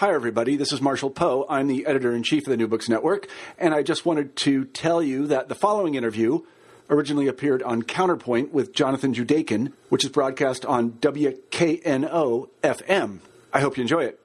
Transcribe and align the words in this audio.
Hi, 0.00 0.14
everybody. 0.14 0.56
This 0.56 0.72
is 0.72 0.80
Marshall 0.80 1.10
Poe. 1.10 1.44
I'm 1.50 1.66
the 1.66 1.84
editor 1.84 2.14
in 2.14 2.22
chief 2.22 2.46
of 2.46 2.50
the 2.50 2.56
New 2.56 2.66
Books 2.66 2.88
Network, 2.88 3.28
and 3.58 3.74
I 3.74 3.82
just 3.82 4.06
wanted 4.06 4.34
to 4.36 4.64
tell 4.64 5.02
you 5.02 5.26
that 5.26 5.50
the 5.50 5.54
following 5.54 5.94
interview 5.94 6.40
originally 6.88 7.26
appeared 7.26 7.62
on 7.62 7.82
Counterpoint 7.82 8.50
with 8.50 8.72
Jonathan 8.72 9.12
Judaken, 9.12 9.74
which 9.90 10.02
is 10.02 10.08
broadcast 10.08 10.64
on 10.64 10.92
WKNO 10.92 12.48
FM. 12.62 13.18
I 13.52 13.60
hope 13.60 13.76
you 13.76 13.82
enjoy 13.82 14.04
it. 14.04 14.18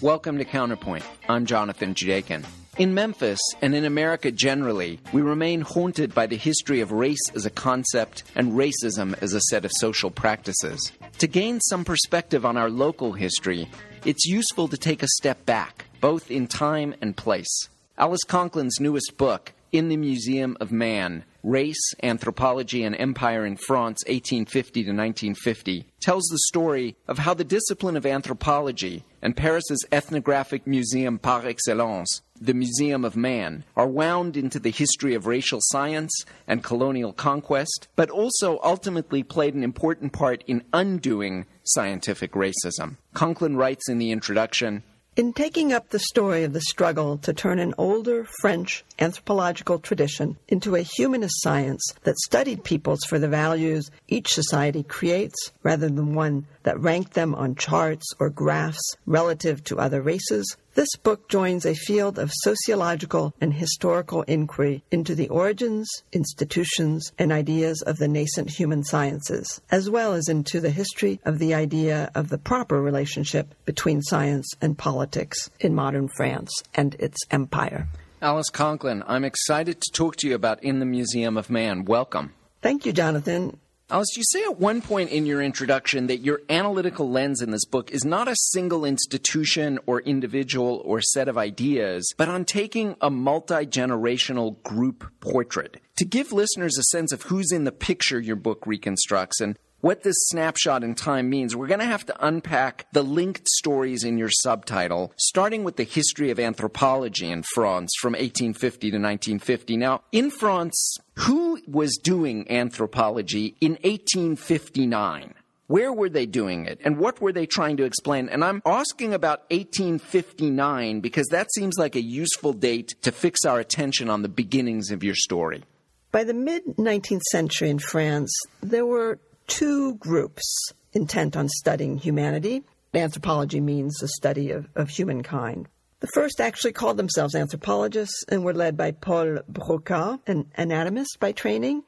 Welcome 0.00 0.38
to 0.38 0.44
Counterpoint. 0.44 1.02
I'm 1.28 1.46
Jonathan 1.46 1.94
Judaken. 1.94 2.46
In 2.78 2.94
Memphis, 2.94 3.40
and 3.60 3.74
in 3.74 3.84
America 3.84 4.30
generally, 4.30 5.00
we 5.12 5.22
remain 5.22 5.60
haunted 5.60 6.14
by 6.14 6.26
the 6.26 6.36
history 6.36 6.80
of 6.80 6.92
race 6.92 7.30
as 7.34 7.44
a 7.44 7.50
concept 7.50 8.22
and 8.36 8.52
racism 8.52 9.20
as 9.20 9.34
a 9.34 9.40
set 9.40 9.64
of 9.64 9.72
social 9.78 10.10
practices. 10.10 10.92
To 11.18 11.26
gain 11.26 11.60
some 11.60 11.84
perspective 11.84 12.46
on 12.46 12.56
our 12.56 12.70
local 12.70 13.12
history, 13.12 13.68
it's 14.04 14.24
useful 14.24 14.68
to 14.68 14.76
take 14.76 15.02
a 15.02 15.08
step 15.18 15.44
back, 15.44 15.86
both 16.00 16.30
in 16.30 16.46
time 16.46 16.94
and 17.02 17.16
place. 17.16 17.68
Alice 17.98 18.24
Conklin's 18.24 18.80
newest 18.80 19.16
book, 19.18 19.52
In 19.72 19.88
the 19.88 19.96
Museum 19.96 20.56
of 20.60 20.72
Man 20.72 21.24
Race, 21.42 21.94
Anthropology, 22.02 22.84
and 22.84 22.94
Empire 22.94 23.46
in 23.46 23.56
France, 23.56 24.04
1850 24.06 24.84
to 24.84 24.90
1950, 24.90 25.86
tells 26.00 26.24
the 26.24 26.38
story 26.46 26.96
of 27.08 27.18
how 27.18 27.34
the 27.34 27.44
discipline 27.44 27.96
of 27.96 28.04
anthropology 28.04 29.04
and 29.22 29.36
Paris's 29.36 29.84
ethnographic 29.90 30.66
museum 30.66 31.18
par 31.18 31.46
excellence, 31.46 32.20
the 32.40 32.54
Museum 32.54 33.04
of 33.04 33.16
Man, 33.16 33.64
are 33.76 33.86
wound 33.86 34.36
into 34.36 34.58
the 34.58 34.70
history 34.70 35.14
of 35.14 35.26
racial 35.26 35.58
science 35.62 36.12
and 36.46 36.64
colonial 36.64 37.12
conquest, 37.12 37.88
but 37.96 38.10
also 38.10 38.58
ultimately 38.62 39.22
played 39.22 39.54
an 39.54 39.62
important 39.62 40.12
part 40.12 40.42
in 40.46 40.64
undoing 40.72 41.46
scientific 41.64 42.32
racism. 42.32 42.96
Conklin 43.14 43.56
writes 43.56 43.88
in 43.88 43.98
the 43.98 44.10
introduction 44.10 44.82
in 45.16 45.32
taking 45.32 45.72
up 45.72 45.90
the 45.90 45.98
story 45.98 46.44
of 46.44 46.52
the 46.52 46.60
struggle 46.60 47.18
to 47.18 47.32
turn 47.32 47.58
an 47.58 47.74
older 47.76 48.24
French 48.40 48.84
anthropological 48.98 49.78
tradition 49.78 50.38
into 50.48 50.76
a 50.76 50.80
humanist 50.80 51.42
science 51.42 51.82
that 52.04 52.16
studied 52.20 52.62
peoples 52.62 53.00
for 53.06 53.18
the 53.18 53.28
values 53.28 53.90
each 54.08 54.32
society 54.32 54.82
creates 54.82 55.52
rather 55.62 55.88
than 55.88 56.14
one 56.14 56.46
that 56.62 56.80
ranked 56.80 57.14
them 57.14 57.34
on 57.34 57.54
charts 57.54 58.06
or 58.20 58.30
graphs 58.30 58.96
relative 59.04 59.62
to 59.64 59.78
other 59.78 60.00
races, 60.00 60.56
this 60.74 60.94
book 61.02 61.28
joins 61.28 61.66
a 61.66 61.74
field 61.74 62.18
of 62.18 62.30
sociological 62.32 63.34
and 63.40 63.52
historical 63.52 64.22
inquiry 64.22 64.82
into 64.90 65.14
the 65.14 65.28
origins, 65.28 65.88
institutions, 66.12 67.12
and 67.18 67.32
ideas 67.32 67.82
of 67.82 67.98
the 67.98 68.08
nascent 68.08 68.50
human 68.50 68.84
sciences, 68.84 69.60
as 69.70 69.90
well 69.90 70.12
as 70.12 70.28
into 70.28 70.60
the 70.60 70.70
history 70.70 71.20
of 71.24 71.38
the 71.38 71.54
idea 71.54 72.10
of 72.14 72.28
the 72.28 72.38
proper 72.38 72.80
relationship 72.80 73.54
between 73.64 74.00
science 74.02 74.48
and 74.60 74.78
politics 74.78 75.50
in 75.58 75.74
modern 75.74 76.08
France 76.16 76.52
and 76.74 76.94
its 76.94 77.18
empire. 77.30 77.88
Alice 78.22 78.50
Conklin, 78.50 79.02
I'm 79.06 79.24
excited 79.24 79.80
to 79.80 79.92
talk 79.92 80.16
to 80.16 80.28
you 80.28 80.34
about 80.34 80.62
In 80.62 80.78
the 80.78 80.86
Museum 80.86 81.36
of 81.36 81.50
Man. 81.50 81.84
Welcome. 81.84 82.34
Thank 82.62 82.84
you, 82.84 82.92
Jonathan. 82.92 83.58
Alice, 83.92 84.16
you 84.16 84.22
say 84.22 84.44
at 84.44 84.60
one 84.60 84.82
point 84.82 85.10
in 85.10 85.26
your 85.26 85.42
introduction 85.42 86.06
that 86.06 86.18
your 86.18 86.42
analytical 86.48 87.10
lens 87.10 87.42
in 87.42 87.50
this 87.50 87.64
book 87.64 87.90
is 87.90 88.04
not 88.04 88.28
a 88.28 88.36
single 88.36 88.84
institution 88.84 89.80
or 89.84 90.00
individual 90.02 90.80
or 90.84 91.00
set 91.00 91.26
of 91.26 91.36
ideas, 91.36 92.14
but 92.16 92.28
on 92.28 92.44
taking 92.44 92.94
a 93.00 93.10
multi 93.10 93.66
generational 93.66 94.62
group 94.62 95.10
portrait. 95.18 95.80
To 95.96 96.04
give 96.04 96.30
listeners 96.30 96.78
a 96.78 96.84
sense 96.84 97.10
of 97.10 97.22
who's 97.22 97.50
in 97.50 97.64
the 97.64 97.72
picture 97.72 98.20
your 98.20 98.36
book 98.36 98.64
reconstructs 98.64 99.40
and 99.40 99.58
what 99.80 100.02
this 100.02 100.16
snapshot 100.28 100.84
in 100.84 100.94
time 100.94 101.30
means, 101.30 101.56
we're 101.56 101.66
going 101.66 101.80
to 101.80 101.86
have 101.86 102.06
to 102.06 102.26
unpack 102.26 102.86
the 102.92 103.02
linked 103.02 103.48
stories 103.48 104.04
in 104.04 104.18
your 104.18 104.30
subtitle, 104.30 105.12
starting 105.16 105.64
with 105.64 105.76
the 105.76 105.84
history 105.84 106.30
of 106.30 106.38
anthropology 106.38 107.30
in 107.30 107.42
France 107.54 107.90
from 107.98 108.12
1850 108.12 108.90
to 108.90 108.96
1950. 108.98 109.76
Now, 109.78 110.02
in 110.12 110.30
France, 110.30 110.98
who 111.20 111.60
was 111.66 111.98
doing 112.02 112.50
anthropology 112.50 113.54
in 113.60 113.72
1859? 113.82 115.34
Where 115.66 115.92
were 115.92 116.08
they 116.08 116.26
doing 116.26 116.66
it? 116.66 116.80
And 116.82 116.96
what 116.96 117.20
were 117.20 117.32
they 117.32 117.46
trying 117.46 117.76
to 117.76 117.84
explain? 117.84 118.28
And 118.28 118.42
I'm 118.42 118.62
asking 118.64 119.14
about 119.14 119.40
1859 119.50 121.00
because 121.00 121.28
that 121.28 121.52
seems 121.52 121.78
like 121.78 121.94
a 121.94 122.02
useful 122.02 122.52
date 122.52 122.94
to 123.02 123.12
fix 123.12 123.44
our 123.44 123.60
attention 123.60 124.08
on 124.08 124.22
the 124.22 124.28
beginnings 124.28 124.90
of 124.90 125.04
your 125.04 125.14
story. 125.14 125.62
By 126.10 126.24
the 126.24 126.34
mid 126.34 126.64
19th 126.76 127.22
century 127.30 127.70
in 127.70 127.78
France, 127.78 128.32
there 128.62 128.86
were 128.86 129.20
two 129.46 129.94
groups 129.96 130.72
intent 130.92 131.36
on 131.36 131.48
studying 131.48 131.98
humanity. 131.98 132.64
Anthropology 132.94 133.60
means 133.60 133.94
the 133.98 134.08
study 134.08 134.50
of, 134.50 134.68
of 134.74 134.88
humankind. 134.88 135.68
The 136.00 136.08
first 136.14 136.40
actually 136.40 136.72
called 136.72 136.96
themselves 136.96 137.34
anthropologists 137.34 138.24
and 138.28 138.42
were 138.42 138.54
led 138.54 138.74
by 138.74 138.92
Paul 138.92 139.40
Broca, 139.46 140.18
an 140.26 140.50
anatomist 140.56 141.18
by 141.20 141.32
training. 141.32 141.82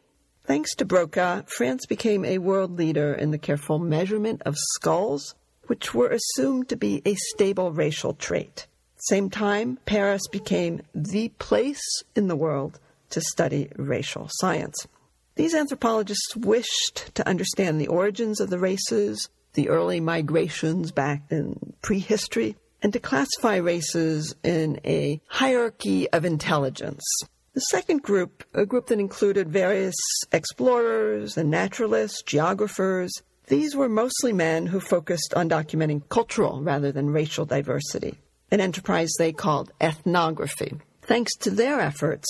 Thanks 0.44 0.74
to 0.76 0.84
Broca, 0.84 1.46
France 1.46 1.86
became 1.86 2.22
a 2.24 2.36
world 2.36 2.76
leader 2.76 3.14
in 3.14 3.30
the 3.30 3.38
careful 3.38 3.78
measurement 3.78 4.42
of 4.44 4.56
skulls, 4.74 5.34
which 5.66 5.94
were 5.94 6.10
assumed 6.10 6.68
to 6.68 6.76
be 6.76 7.00
a 7.06 7.14
stable 7.14 7.72
racial 7.72 8.12
trait. 8.12 8.66
Same 9.08 9.30
time, 9.30 9.78
Paris 9.86 10.28
became 10.30 10.82
the 10.94 11.30
place 11.38 12.02
in 12.14 12.28
the 12.28 12.36
world 12.36 12.78
to 13.10 13.20
study 13.22 13.70
racial 13.76 14.28
science. 14.32 14.86
These 15.36 15.54
anthropologists 15.54 16.36
wished 16.36 17.14
to 17.14 17.26
understand 17.26 17.80
the 17.80 17.88
origins 17.88 18.40
of 18.40 18.50
the 18.50 18.58
races, 18.58 19.30
the 19.54 19.70
early 19.70 20.00
migrations 20.00 20.92
back 20.92 21.22
in 21.30 21.72
prehistory, 21.80 22.56
and 22.82 22.92
to 22.92 22.98
classify 22.98 23.56
races 23.56 24.34
in 24.42 24.80
a 24.84 25.20
hierarchy 25.28 26.10
of 26.10 26.24
intelligence. 26.24 27.02
The 27.54 27.60
second 27.60 28.02
group, 28.02 28.44
a 28.54 28.66
group 28.66 28.86
that 28.86 28.98
included 28.98 29.48
various 29.48 29.94
explorers 30.32 31.36
and 31.36 31.50
naturalists, 31.50 32.22
geographers, 32.22 33.12
these 33.48 33.76
were 33.76 33.88
mostly 33.88 34.32
men 34.32 34.66
who 34.66 34.80
focused 34.80 35.34
on 35.34 35.50
documenting 35.50 36.08
cultural 36.08 36.62
rather 36.62 36.92
than 36.92 37.10
racial 37.10 37.44
diversity, 37.44 38.18
an 38.50 38.60
enterprise 38.60 39.12
they 39.18 39.32
called 39.32 39.72
ethnography. 39.80 40.74
Thanks 41.02 41.36
to 41.38 41.50
their 41.50 41.80
efforts, 41.80 42.26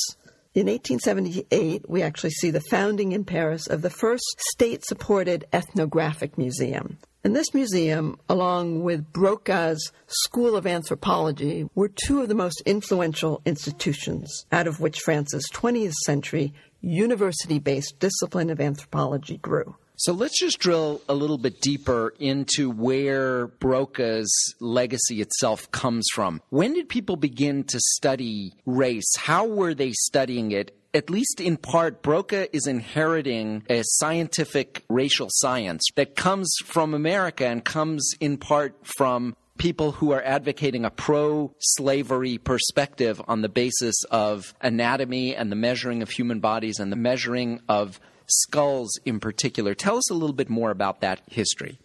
in 0.54 0.66
1878, 0.66 1.88
we 1.88 2.02
actually 2.02 2.30
see 2.30 2.50
the 2.50 2.60
founding 2.60 3.12
in 3.12 3.24
Paris 3.24 3.66
of 3.68 3.80
the 3.80 3.88
first 3.88 4.24
state 4.52 4.84
supported 4.84 5.46
ethnographic 5.52 6.36
museum. 6.36 6.98
And 7.24 7.36
this 7.36 7.54
museum, 7.54 8.18
along 8.28 8.82
with 8.82 9.12
Broca's 9.12 9.92
School 10.08 10.56
of 10.56 10.66
Anthropology, 10.66 11.68
were 11.76 11.88
two 11.88 12.20
of 12.20 12.28
the 12.28 12.34
most 12.34 12.60
influential 12.66 13.40
institutions 13.44 14.44
out 14.50 14.66
of 14.66 14.80
which 14.80 14.98
France's 14.98 15.48
20th 15.52 15.94
century 16.04 16.52
university 16.80 17.60
based 17.60 18.00
discipline 18.00 18.50
of 18.50 18.60
anthropology 18.60 19.38
grew. 19.38 19.76
So 19.94 20.12
let's 20.12 20.36
just 20.40 20.58
drill 20.58 21.00
a 21.08 21.14
little 21.14 21.38
bit 21.38 21.60
deeper 21.60 22.12
into 22.18 22.68
where 22.70 23.46
Broca's 23.46 24.32
legacy 24.58 25.20
itself 25.20 25.70
comes 25.70 26.08
from. 26.12 26.42
When 26.50 26.74
did 26.74 26.88
people 26.88 27.14
begin 27.14 27.62
to 27.64 27.78
study 27.78 28.52
race? 28.66 29.14
How 29.16 29.46
were 29.46 29.74
they 29.74 29.92
studying 29.92 30.50
it? 30.50 30.76
At 30.94 31.08
least 31.08 31.40
in 31.40 31.56
part, 31.56 32.02
Broca 32.02 32.54
is 32.54 32.66
inheriting 32.66 33.62
a 33.70 33.82
scientific 33.82 34.84
racial 34.90 35.28
science 35.30 35.82
that 35.96 36.16
comes 36.16 36.54
from 36.66 36.92
America 36.92 37.46
and 37.46 37.64
comes 37.64 38.12
in 38.20 38.36
part 38.36 38.76
from 38.82 39.34
people 39.56 39.92
who 39.92 40.12
are 40.12 40.22
advocating 40.22 40.84
a 40.84 40.90
pro 40.90 41.54
slavery 41.60 42.36
perspective 42.36 43.22
on 43.26 43.40
the 43.40 43.48
basis 43.48 43.94
of 44.10 44.52
anatomy 44.60 45.34
and 45.34 45.50
the 45.50 45.56
measuring 45.56 46.02
of 46.02 46.10
human 46.10 46.40
bodies 46.40 46.78
and 46.78 46.92
the 46.92 46.96
measuring 46.96 47.60
of 47.70 47.98
skulls 48.26 48.90
in 49.06 49.18
particular. 49.18 49.74
Tell 49.74 49.96
us 49.96 50.10
a 50.10 50.14
little 50.14 50.36
bit 50.36 50.50
more 50.50 50.70
about 50.70 51.00
that 51.00 51.22
history. 51.26 51.78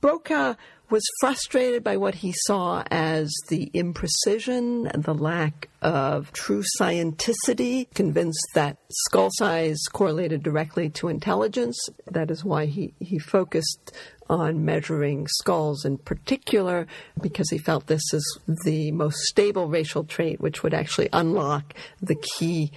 Broca 0.00 0.56
was 0.92 1.02
frustrated 1.20 1.82
by 1.82 1.96
what 1.96 2.16
he 2.16 2.34
saw 2.44 2.84
as 2.90 3.32
the 3.48 3.70
imprecision 3.74 4.92
and 4.92 5.04
the 5.04 5.14
lack 5.14 5.70
of 5.80 6.30
true 6.32 6.62
scienticity, 6.78 7.92
convinced 7.94 8.46
that 8.54 8.76
skull 9.06 9.30
size 9.32 9.80
correlated 9.90 10.42
directly 10.42 10.90
to 10.90 11.08
intelligence. 11.08 11.88
That 12.10 12.30
is 12.30 12.44
why 12.44 12.66
he, 12.66 12.92
he 13.00 13.18
focused 13.18 13.96
on 14.28 14.66
measuring 14.66 15.26
skulls 15.28 15.86
in 15.86 15.96
particular, 15.96 16.86
because 17.22 17.48
he 17.48 17.56
felt 17.56 17.86
this 17.86 18.12
is 18.12 18.38
the 18.64 18.92
most 18.92 19.16
stable 19.22 19.68
racial 19.68 20.04
trait, 20.04 20.42
which 20.42 20.62
would 20.62 20.74
actually 20.74 21.08
unlock 21.14 21.74
the 22.02 22.16
key 22.16 22.70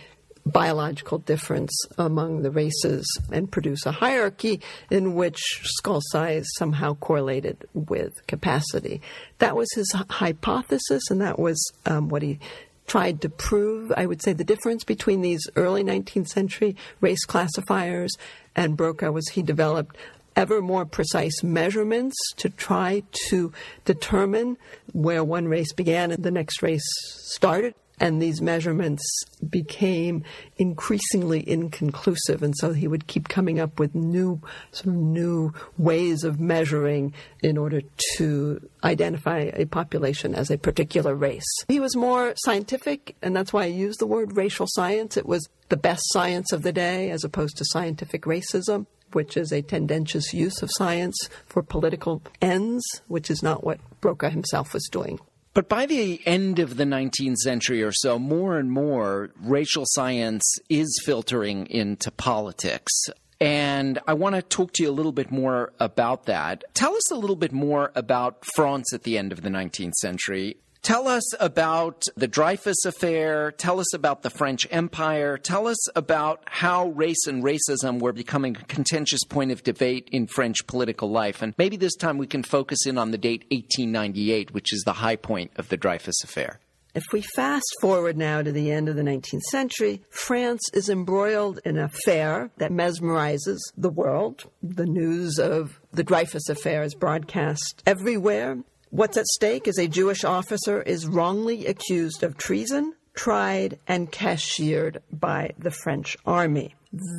biological 0.46 1.18
difference 1.18 1.74
among 1.98 2.42
the 2.42 2.52
races 2.52 3.06
and 3.32 3.52
produce 3.52 3.86
a 3.86 3.92
hierarchy 3.92 4.62
in 4.92 5.16
which 5.16 5.40
skull 5.64 6.02
size 6.12 6.46
somehow 6.58 6.94
correlated 6.96 7.66
with 7.74 8.14
capacity. 8.28 9.02
That 9.40 9.56
was 9.56 9.68
his 9.74 9.92
hypothesis, 10.10 11.10
and 11.10 11.22
that 11.22 11.40
was 11.40 11.60
um, 11.86 12.10
what 12.10 12.22
he 12.22 12.40
tried 12.88 13.22
to 13.22 13.30
prove. 13.30 13.92
I 13.98 14.06
would 14.06 14.22
say 14.22 14.34
the 14.34 14.44
difference 14.44 14.84
between 14.84 15.22
these 15.22 15.42
early 15.56 15.84
19th 15.84 16.28
century 16.28 16.76
race 17.02 17.26
classifiers 17.26 18.12
and 18.56 18.78
Broca 18.78 19.12
was 19.12 19.28
he 19.30 19.42
developed 19.42 19.98
ever 20.36 20.62
more 20.62 20.86
precise 20.86 21.44
measurements 21.44 22.16
to 22.36 22.50
try 22.50 23.02
to 23.30 23.52
determine 23.86 24.58
where 24.94 25.24
one 25.24 25.48
race 25.48 25.74
began 25.74 26.12
and 26.12 26.24
the 26.24 26.32
next 26.32 26.62
race 26.62 26.86
started 27.24 27.74
and 28.00 28.22
these 28.22 28.42
measurements 28.42 29.04
became 29.50 30.24
increasingly 30.58 31.48
inconclusive. 31.48 32.44
And 32.44 32.56
so 32.58 32.74
he 32.74 32.88
would 32.88 33.08
keep 33.08 33.28
coming 33.28 33.60
up 33.60 33.80
with 33.80 33.96
new 33.96 34.42
sort 34.72 34.88
of 34.88 34.96
new 34.96 35.54
ways 35.78 36.24
of 36.24 36.40
measuring 36.40 37.14
in 37.42 37.58
order 37.58 37.82
to 38.18 38.70
identify 38.84 39.52
a 39.54 39.66
population 39.66 40.36
as 40.36 40.52
a 40.52 40.58
particular 40.58 41.16
race. 41.16 41.44
He 41.68 41.80
was 41.80 41.96
more 41.96 42.34
scientific 42.38 43.16
and 43.22 43.36
that's 43.36 43.54
why 43.54 43.64
i 43.64 43.68
use 43.68 43.98
the 43.98 44.08
word 44.08 44.36
racial 44.36 44.68
science. 44.70 45.18
It 45.18 45.26
was 45.26 45.48
the 45.70 45.78
best 45.78 46.04
science 46.08 46.52
of 46.52 46.64
the 46.64 46.72
day 46.72 47.10
as 47.12 47.24
opposed 47.24 47.58
to 47.58 47.66
scientific 47.66 48.24
racism 48.24 48.86
which 49.12 49.38
is 49.38 49.54
a 49.54 49.62
tendentious 49.62 50.34
use 50.34 50.62
of 50.62 50.70
science 50.74 51.16
for 51.46 51.64
political 51.64 52.22
ends, 52.42 52.84
which 53.08 53.32
is 53.32 53.42
not 53.42 53.64
what 53.64 53.80
Broca 54.02 54.30
himself 54.30 54.74
was 54.74 54.90
doing. 54.92 55.20
But 55.56 55.70
by 55.70 55.86
the 55.86 56.20
end 56.26 56.60
of 56.60 56.76
the 56.76 56.84
19th 56.84 57.38
century 57.38 57.82
or 57.82 57.94
so, 57.94 58.20
more 58.20 58.60
and 58.60 58.70
more 58.70 59.30
racial 59.42 59.86
science 59.88 60.44
is 60.70 61.02
filtering 61.06 61.66
into 61.68 62.12
politics. 62.12 62.92
And 63.40 64.00
I 64.06 64.16
want 64.16 64.36
to 64.36 64.42
talk 64.42 64.74
to 64.74 64.84
you 64.84 64.90
a 64.90 64.92
little 64.92 65.14
bit 65.14 65.32
more 65.32 65.72
about 65.80 66.26
that. 66.26 66.66
Tell 66.74 66.94
us 66.94 67.10
a 67.10 67.16
little 67.16 67.38
bit 67.38 67.54
more 67.54 67.94
about 67.96 68.44
France 68.54 68.92
at 68.94 69.04
the 69.04 69.18
end 69.18 69.32
of 69.32 69.44
the 69.44 69.50
19th 69.50 69.94
century 69.94 70.58
Tell 70.86 71.08
us 71.08 71.24
about 71.40 72.04
the 72.16 72.28
Dreyfus 72.28 72.86
affair. 72.86 73.52
Tell 73.54 73.80
us 73.80 73.92
about 73.96 74.22
the 74.22 74.30
French 74.30 74.68
Empire. 74.70 75.36
Tell 75.36 75.66
us 75.66 75.80
about 75.96 76.44
how 76.46 76.90
race 76.90 77.26
and 77.26 77.44
racism 77.44 78.00
were 78.00 78.14
becoming 78.14 78.56
a 78.56 78.64
contentious 78.66 79.24
point 79.24 79.52
of 79.52 79.64
debate 79.64 80.08
in 80.12 80.28
French 80.28 80.68
political 80.68 81.10
life. 81.10 81.42
And 81.42 81.56
maybe 81.58 81.76
this 81.76 81.96
time 81.96 82.20
we 82.20 82.28
can 82.28 82.44
focus 82.44 82.86
in 82.86 83.00
on 83.00 83.10
the 83.10 83.18
date 83.18 83.46
1898, 83.50 84.54
which 84.54 84.72
is 84.72 84.84
the 84.84 84.94
high 84.94 85.16
point 85.16 85.50
of 85.56 85.70
the 85.70 85.78
Dreyfus 85.78 86.24
affair. 86.24 86.60
If 86.94 87.06
we 87.12 87.24
fast 87.36 87.74
forward 87.82 88.16
now 88.16 88.44
to 88.44 88.52
the 88.52 88.72
end 88.72 88.88
of 88.88 88.96
the 88.96 89.02
19th 89.02 89.42
century, 89.50 90.04
France 90.12 90.62
is 90.72 90.88
embroiled 90.88 91.60
in 91.66 91.78
an 91.78 91.84
affair 91.86 92.52
that 92.58 92.70
mesmerizes 92.70 93.58
the 93.76 93.90
world. 93.90 94.50
The 94.62 94.86
news 94.86 95.40
of 95.40 95.80
the 95.92 96.04
Dreyfus 96.04 96.48
affair 96.48 96.84
is 96.84 96.94
broadcast 96.94 97.82
everywhere. 97.88 98.60
What's 98.96 99.18
at 99.18 99.26
stake 99.26 99.68
is 99.68 99.78
a 99.78 99.90
Jewish 99.90 100.24
officer 100.24 100.82
is 100.82 101.06
wrongly 101.06 101.66
accused 101.66 102.24
of 102.24 102.38
treason, 102.38 102.94
tried, 103.14 103.78
and 103.86 104.10
cashiered 104.10 105.04
by 105.12 105.52
the 105.60 105.70
French 105.70 106.16
army. 106.26 106.76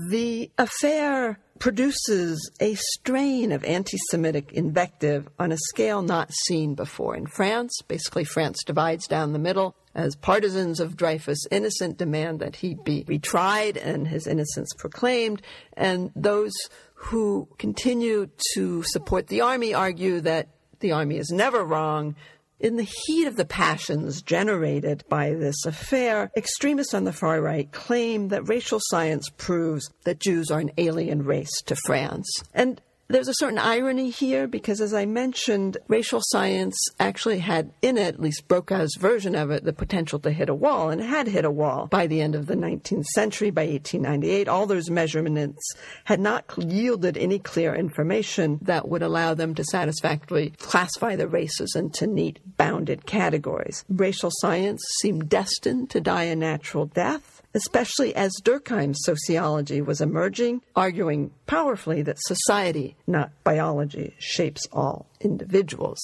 The 0.08 0.50
affair 0.56 1.38
produces 1.58 2.50
a 2.62 2.76
strain 2.76 3.52
of 3.52 3.62
anti 3.62 3.98
Semitic 4.10 4.54
invective 4.54 5.28
on 5.38 5.52
a 5.52 5.58
scale 5.68 6.00
not 6.00 6.32
seen 6.46 6.76
before 6.76 7.14
in 7.14 7.26
France. 7.26 7.76
Basically, 7.86 8.24
France 8.24 8.64
divides 8.64 9.06
down 9.06 9.34
the 9.34 9.38
middle 9.38 9.76
as 9.94 10.16
partisans 10.16 10.80
of 10.80 10.96
Dreyfus 10.96 11.46
Innocent 11.50 11.98
demand 11.98 12.40
that 12.40 12.56
he 12.56 12.78
be 12.86 13.04
retried 13.04 13.76
and 13.76 14.08
his 14.08 14.26
innocence 14.26 14.70
proclaimed, 14.78 15.42
and 15.74 16.10
those 16.16 16.54
who 16.94 17.46
continue 17.58 18.30
to 18.54 18.82
support 18.84 19.26
the 19.26 19.42
army 19.42 19.74
argue 19.74 20.22
that 20.22 20.48
the 20.80 20.92
Army 20.92 21.16
is 21.16 21.30
never 21.30 21.64
wrong. 21.64 22.14
In 22.58 22.76
the 22.76 22.88
heat 23.06 23.26
of 23.26 23.36
the 23.36 23.44
passions 23.44 24.22
generated 24.22 25.04
by 25.08 25.34
this 25.34 25.66
affair, 25.66 26.30
extremists 26.36 26.94
on 26.94 27.04
the 27.04 27.12
far 27.12 27.40
right 27.42 27.70
claim 27.70 28.28
that 28.28 28.48
racial 28.48 28.80
science 28.84 29.28
proves 29.36 29.90
that 30.04 30.20
Jews 30.20 30.50
are 30.50 30.60
an 30.60 30.70
alien 30.78 31.24
race 31.24 31.60
to 31.66 31.76
France. 31.76 32.28
And 32.54 32.80
there's 33.08 33.28
a 33.28 33.34
certain 33.34 33.58
irony 33.58 34.10
here 34.10 34.46
because, 34.46 34.80
as 34.80 34.92
I 34.92 35.06
mentioned, 35.06 35.76
racial 35.88 36.20
science 36.22 36.76
actually 36.98 37.38
had 37.38 37.72
in 37.82 37.96
it, 37.96 38.14
at 38.14 38.20
least 38.20 38.48
Broca's 38.48 38.96
version 38.98 39.34
of 39.34 39.50
it, 39.50 39.64
the 39.64 39.72
potential 39.72 40.18
to 40.20 40.30
hit 40.30 40.48
a 40.48 40.54
wall, 40.54 40.90
and 40.90 41.00
had 41.00 41.28
hit 41.28 41.44
a 41.44 41.50
wall 41.50 41.86
by 41.86 42.06
the 42.06 42.20
end 42.20 42.34
of 42.34 42.46
the 42.46 42.54
19th 42.54 43.04
century. 43.06 43.50
By 43.50 43.66
1898, 43.66 44.48
all 44.48 44.66
those 44.66 44.90
measurements 44.90 45.62
had 46.04 46.20
not 46.20 46.52
yielded 46.56 47.16
any 47.16 47.38
clear 47.38 47.74
information 47.74 48.58
that 48.62 48.88
would 48.88 49.02
allow 49.02 49.34
them 49.34 49.54
to 49.54 49.64
satisfactorily 49.64 50.50
classify 50.58 51.16
the 51.16 51.28
races 51.28 51.74
into 51.76 52.06
neat, 52.06 52.40
bounded 52.56 53.06
categories. 53.06 53.84
Racial 53.88 54.30
science 54.40 54.82
seemed 55.00 55.28
destined 55.28 55.90
to 55.90 56.00
die 56.00 56.24
a 56.24 56.36
natural 56.36 56.86
death 56.86 57.35
especially 57.56 58.14
as 58.14 58.32
Durkheim's 58.44 58.98
sociology 59.00 59.80
was 59.80 60.00
emerging, 60.02 60.60
arguing 60.76 61.32
powerfully 61.46 62.02
that 62.02 62.18
society, 62.20 62.96
not 63.06 63.32
biology, 63.42 64.14
shapes 64.18 64.68
all 64.72 65.06
individuals. 65.20 65.98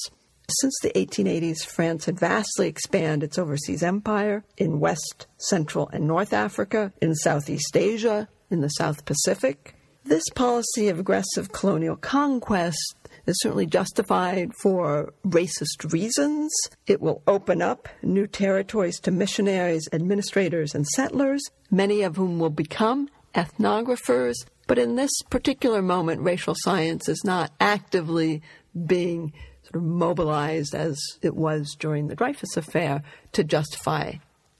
Since 0.60 0.74
the 0.82 0.90
1880s, 0.90 1.64
France 1.64 2.06
had 2.06 2.18
vastly 2.18 2.68
expanded 2.68 3.28
its 3.28 3.38
overseas 3.38 3.82
empire 3.82 4.44
in 4.56 4.80
West, 4.80 5.26
Central, 5.36 5.88
and 5.92 6.06
North 6.06 6.32
Africa, 6.32 6.92
in 7.00 7.14
Southeast 7.14 7.76
Asia, 7.76 8.28
in 8.50 8.60
the 8.60 8.68
South 8.68 9.04
Pacific. 9.04 9.74
This 10.04 10.24
policy 10.34 10.88
of 10.88 10.98
aggressive 10.98 11.52
colonial 11.52 11.96
conquest 11.96 12.96
is 13.24 13.40
certainly 13.40 13.66
justified 13.66 14.52
for 14.60 15.14
racist 15.24 15.92
reasons. 15.92 16.52
It 16.88 17.00
will 17.00 17.22
open 17.28 17.62
up 17.62 17.88
new 18.02 18.26
territories 18.26 18.98
to 19.00 19.12
missionaries, 19.12 19.88
administrators, 19.92 20.74
and 20.74 20.86
settlers, 20.88 21.40
many 21.70 22.02
of 22.02 22.16
whom 22.16 22.40
will 22.40 22.50
become 22.50 23.08
ethnographers. 23.34 24.34
But 24.66 24.78
in 24.78 24.96
this 24.96 25.12
particular 25.30 25.82
moment, 25.82 26.22
racial 26.22 26.54
science 26.58 27.08
is 27.08 27.22
not 27.24 27.52
actively 27.60 28.42
being 28.86 29.32
sort 29.62 29.76
of 29.76 29.82
mobilized 29.82 30.74
as 30.74 31.00
it 31.22 31.36
was 31.36 31.76
during 31.78 32.08
the 32.08 32.16
Dreyfus 32.16 32.56
affair 32.56 33.02
to 33.32 33.44
justify 33.44 34.14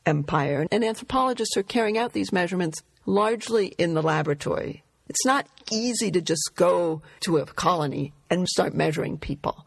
empire. 0.07 0.67
And 0.71 0.85
anthropologists 0.85 1.57
are 1.57 1.65
carrying 1.65 1.99
out 1.99 2.13
these 2.13 2.33
measurements 2.33 2.83
largely 3.07 3.69
in 3.79 3.95
the 3.95 4.03
laboratory. 4.03 4.85
It's 5.13 5.27
not 5.27 5.47
easy 5.71 6.11
to 6.11 6.23
just 6.23 6.53
go 6.55 7.03
to 7.21 7.37
a 7.37 7.45
colony 7.45 8.15
and 8.31 8.49
start 8.49 8.73
measuring 8.73 9.19
people. 9.19 9.67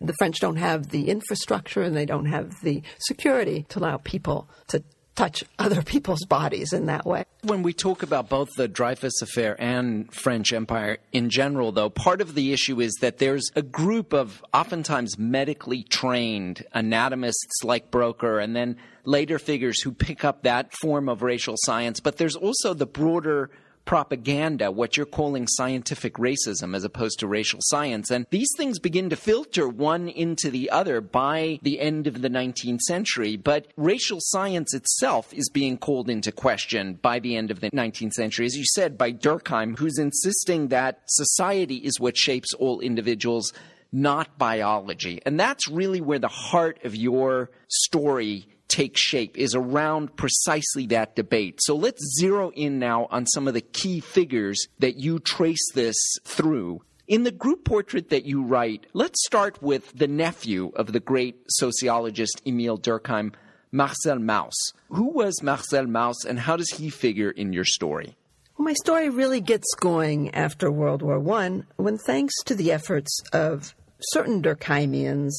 The 0.00 0.14
French 0.18 0.40
don't 0.40 0.56
have 0.56 0.88
the 0.88 1.08
infrastructure 1.10 1.80
and 1.80 1.96
they 1.96 2.06
don't 2.06 2.26
have 2.26 2.60
the 2.64 2.82
security 2.98 3.66
to 3.68 3.78
allow 3.78 3.98
people 3.98 4.48
to 4.66 4.82
touch 5.14 5.44
other 5.60 5.82
people's 5.82 6.24
bodies 6.24 6.72
in 6.72 6.86
that 6.86 7.06
way. 7.06 7.22
When 7.44 7.62
we 7.62 7.72
talk 7.72 8.02
about 8.02 8.28
both 8.28 8.48
the 8.56 8.66
Dreyfus 8.66 9.22
affair 9.22 9.54
and 9.62 10.12
French 10.12 10.52
Empire 10.52 10.98
in 11.12 11.30
general, 11.30 11.70
though, 11.70 11.88
part 11.88 12.20
of 12.20 12.34
the 12.34 12.52
issue 12.52 12.80
is 12.80 12.92
that 13.00 13.18
there's 13.18 13.48
a 13.54 13.62
group 13.62 14.12
of 14.12 14.44
oftentimes 14.52 15.20
medically 15.20 15.84
trained 15.84 16.64
anatomists 16.74 17.62
like 17.62 17.92
Broca 17.92 18.38
and 18.38 18.56
then 18.56 18.76
later 19.04 19.38
figures 19.38 19.80
who 19.82 19.92
pick 19.92 20.24
up 20.24 20.42
that 20.42 20.72
form 20.80 21.08
of 21.08 21.22
racial 21.22 21.54
science, 21.58 22.00
but 22.00 22.16
there's 22.16 22.34
also 22.34 22.74
the 22.74 22.86
broader 22.86 23.50
propaganda, 23.84 24.70
what 24.70 24.96
you're 24.96 25.06
calling 25.06 25.46
scientific 25.46 26.14
racism 26.14 26.74
as 26.74 26.84
opposed 26.84 27.18
to 27.18 27.26
racial 27.26 27.60
science. 27.62 28.10
And 28.10 28.26
these 28.30 28.50
things 28.56 28.78
begin 28.78 29.10
to 29.10 29.16
filter 29.16 29.68
one 29.68 30.08
into 30.08 30.50
the 30.50 30.70
other 30.70 31.00
by 31.00 31.58
the 31.62 31.80
end 31.80 32.06
of 32.06 32.22
the 32.22 32.30
19th 32.30 32.80
century. 32.80 33.36
But 33.36 33.66
racial 33.76 34.18
science 34.20 34.74
itself 34.74 35.32
is 35.32 35.48
being 35.48 35.76
called 35.76 36.08
into 36.08 36.32
question 36.32 36.94
by 36.94 37.18
the 37.18 37.36
end 37.36 37.50
of 37.50 37.60
the 37.60 37.70
19th 37.70 38.12
century, 38.12 38.46
as 38.46 38.56
you 38.56 38.64
said, 38.64 38.96
by 38.96 39.12
Durkheim, 39.12 39.78
who's 39.78 39.98
insisting 39.98 40.68
that 40.68 41.00
society 41.06 41.76
is 41.76 41.98
what 41.98 42.16
shapes 42.16 42.54
all 42.54 42.80
individuals 42.80 43.52
not 43.92 44.38
biology. 44.38 45.20
And 45.26 45.38
that's 45.38 45.68
really 45.68 46.00
where 46.00 46.18
the 46.18 46.28
heart 46.28 46.78
of 46.84 46.94
your 46.94 47.50
story 47.68 48.46
take 48.70 48.96
shape 48.96 49.36
is 49.36 49.54
around 49.54 50.16
precisely 50.16 50.86
that 50.86 51.16
debate. 51.16 51.60
So 51.62 51.76
let's 51.76 52.02
zero 52.18 52.50
in 52.52 52.78
now 52.78 53.08
on 53.10 53.26
some 53.26 53.46
of 53.46 53.54
the 53.54 53.60
key 53.60 54.00
figures 54.00 54.66
that 54.78 54.96
you 54.96 55.18
trace 55.18 55.72
this 55.74 55.96
through. 56.24 56.82
In 57.06 57.24
the 57.24 57.32
group 57.32 57.64
portrait 57.64 58.08
that 58.10 58.24
you 58.24 58.44
write, 58.44 58.86
let's 58.94 59.26
start 59.26 59.60
with 59.60 59.92
the 59.92 60.06
nephew 60.06 60.70
of 60.76 60.92
the 60.92 61.00
great 61.00 61.36
sociologist 61.48 62.40
Emile 62.46 62.78
Durkheim, 62.78 63.34
Marcel 63.72 64.20
Mauss. 64.20 64.54
Who 64.90 65.10
was 65.10 65.42
Marcel 65.42 65.86
Mauss 65.86 66.24
and 66.24 66.38
how 66.38 66.56
does 66.56 66.70
he 66.70 66.88
figure 66.88 67.30
in 67.30 67.52
your 67.52 67.64
story? 67.64 68.16
Well, 68.56 68.64
my 68.64 68.74
story 68.74 69.08
really 69.08 69.40
gets 69.40 69.74
going 69.74 70.32
after 70.34 70.70
World 70.70 71.02
War 71.02 71.16
I 71.16 71.62
when, 71.76 71.98
thanks 71.98 72.34
to 72.44 72.54
the 72.54 72.70
efforts 72.70 73.20
of 73.32 73.74
certain 74.12 74.40
Durkheimians, 74.42 75.32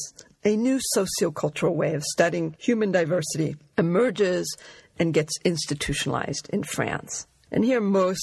a 0.44 0.56
new 0.56 0.80
sociocultural 0.96 1.74
way 1.74 1.94
of 1.94 2.02
studying 2.02 2.56
human 2.58 2.92
diversity 2.92 3.56
emerges 3.78 4.56
and 4.98 5.14
gets 5.14 5.32
institutionalized 5.44 6.48
in 6.50 6.62
France. 6.62 7.26
And 7.52 7.66
here 7.66 7.82
Mauss, 7.82 8.18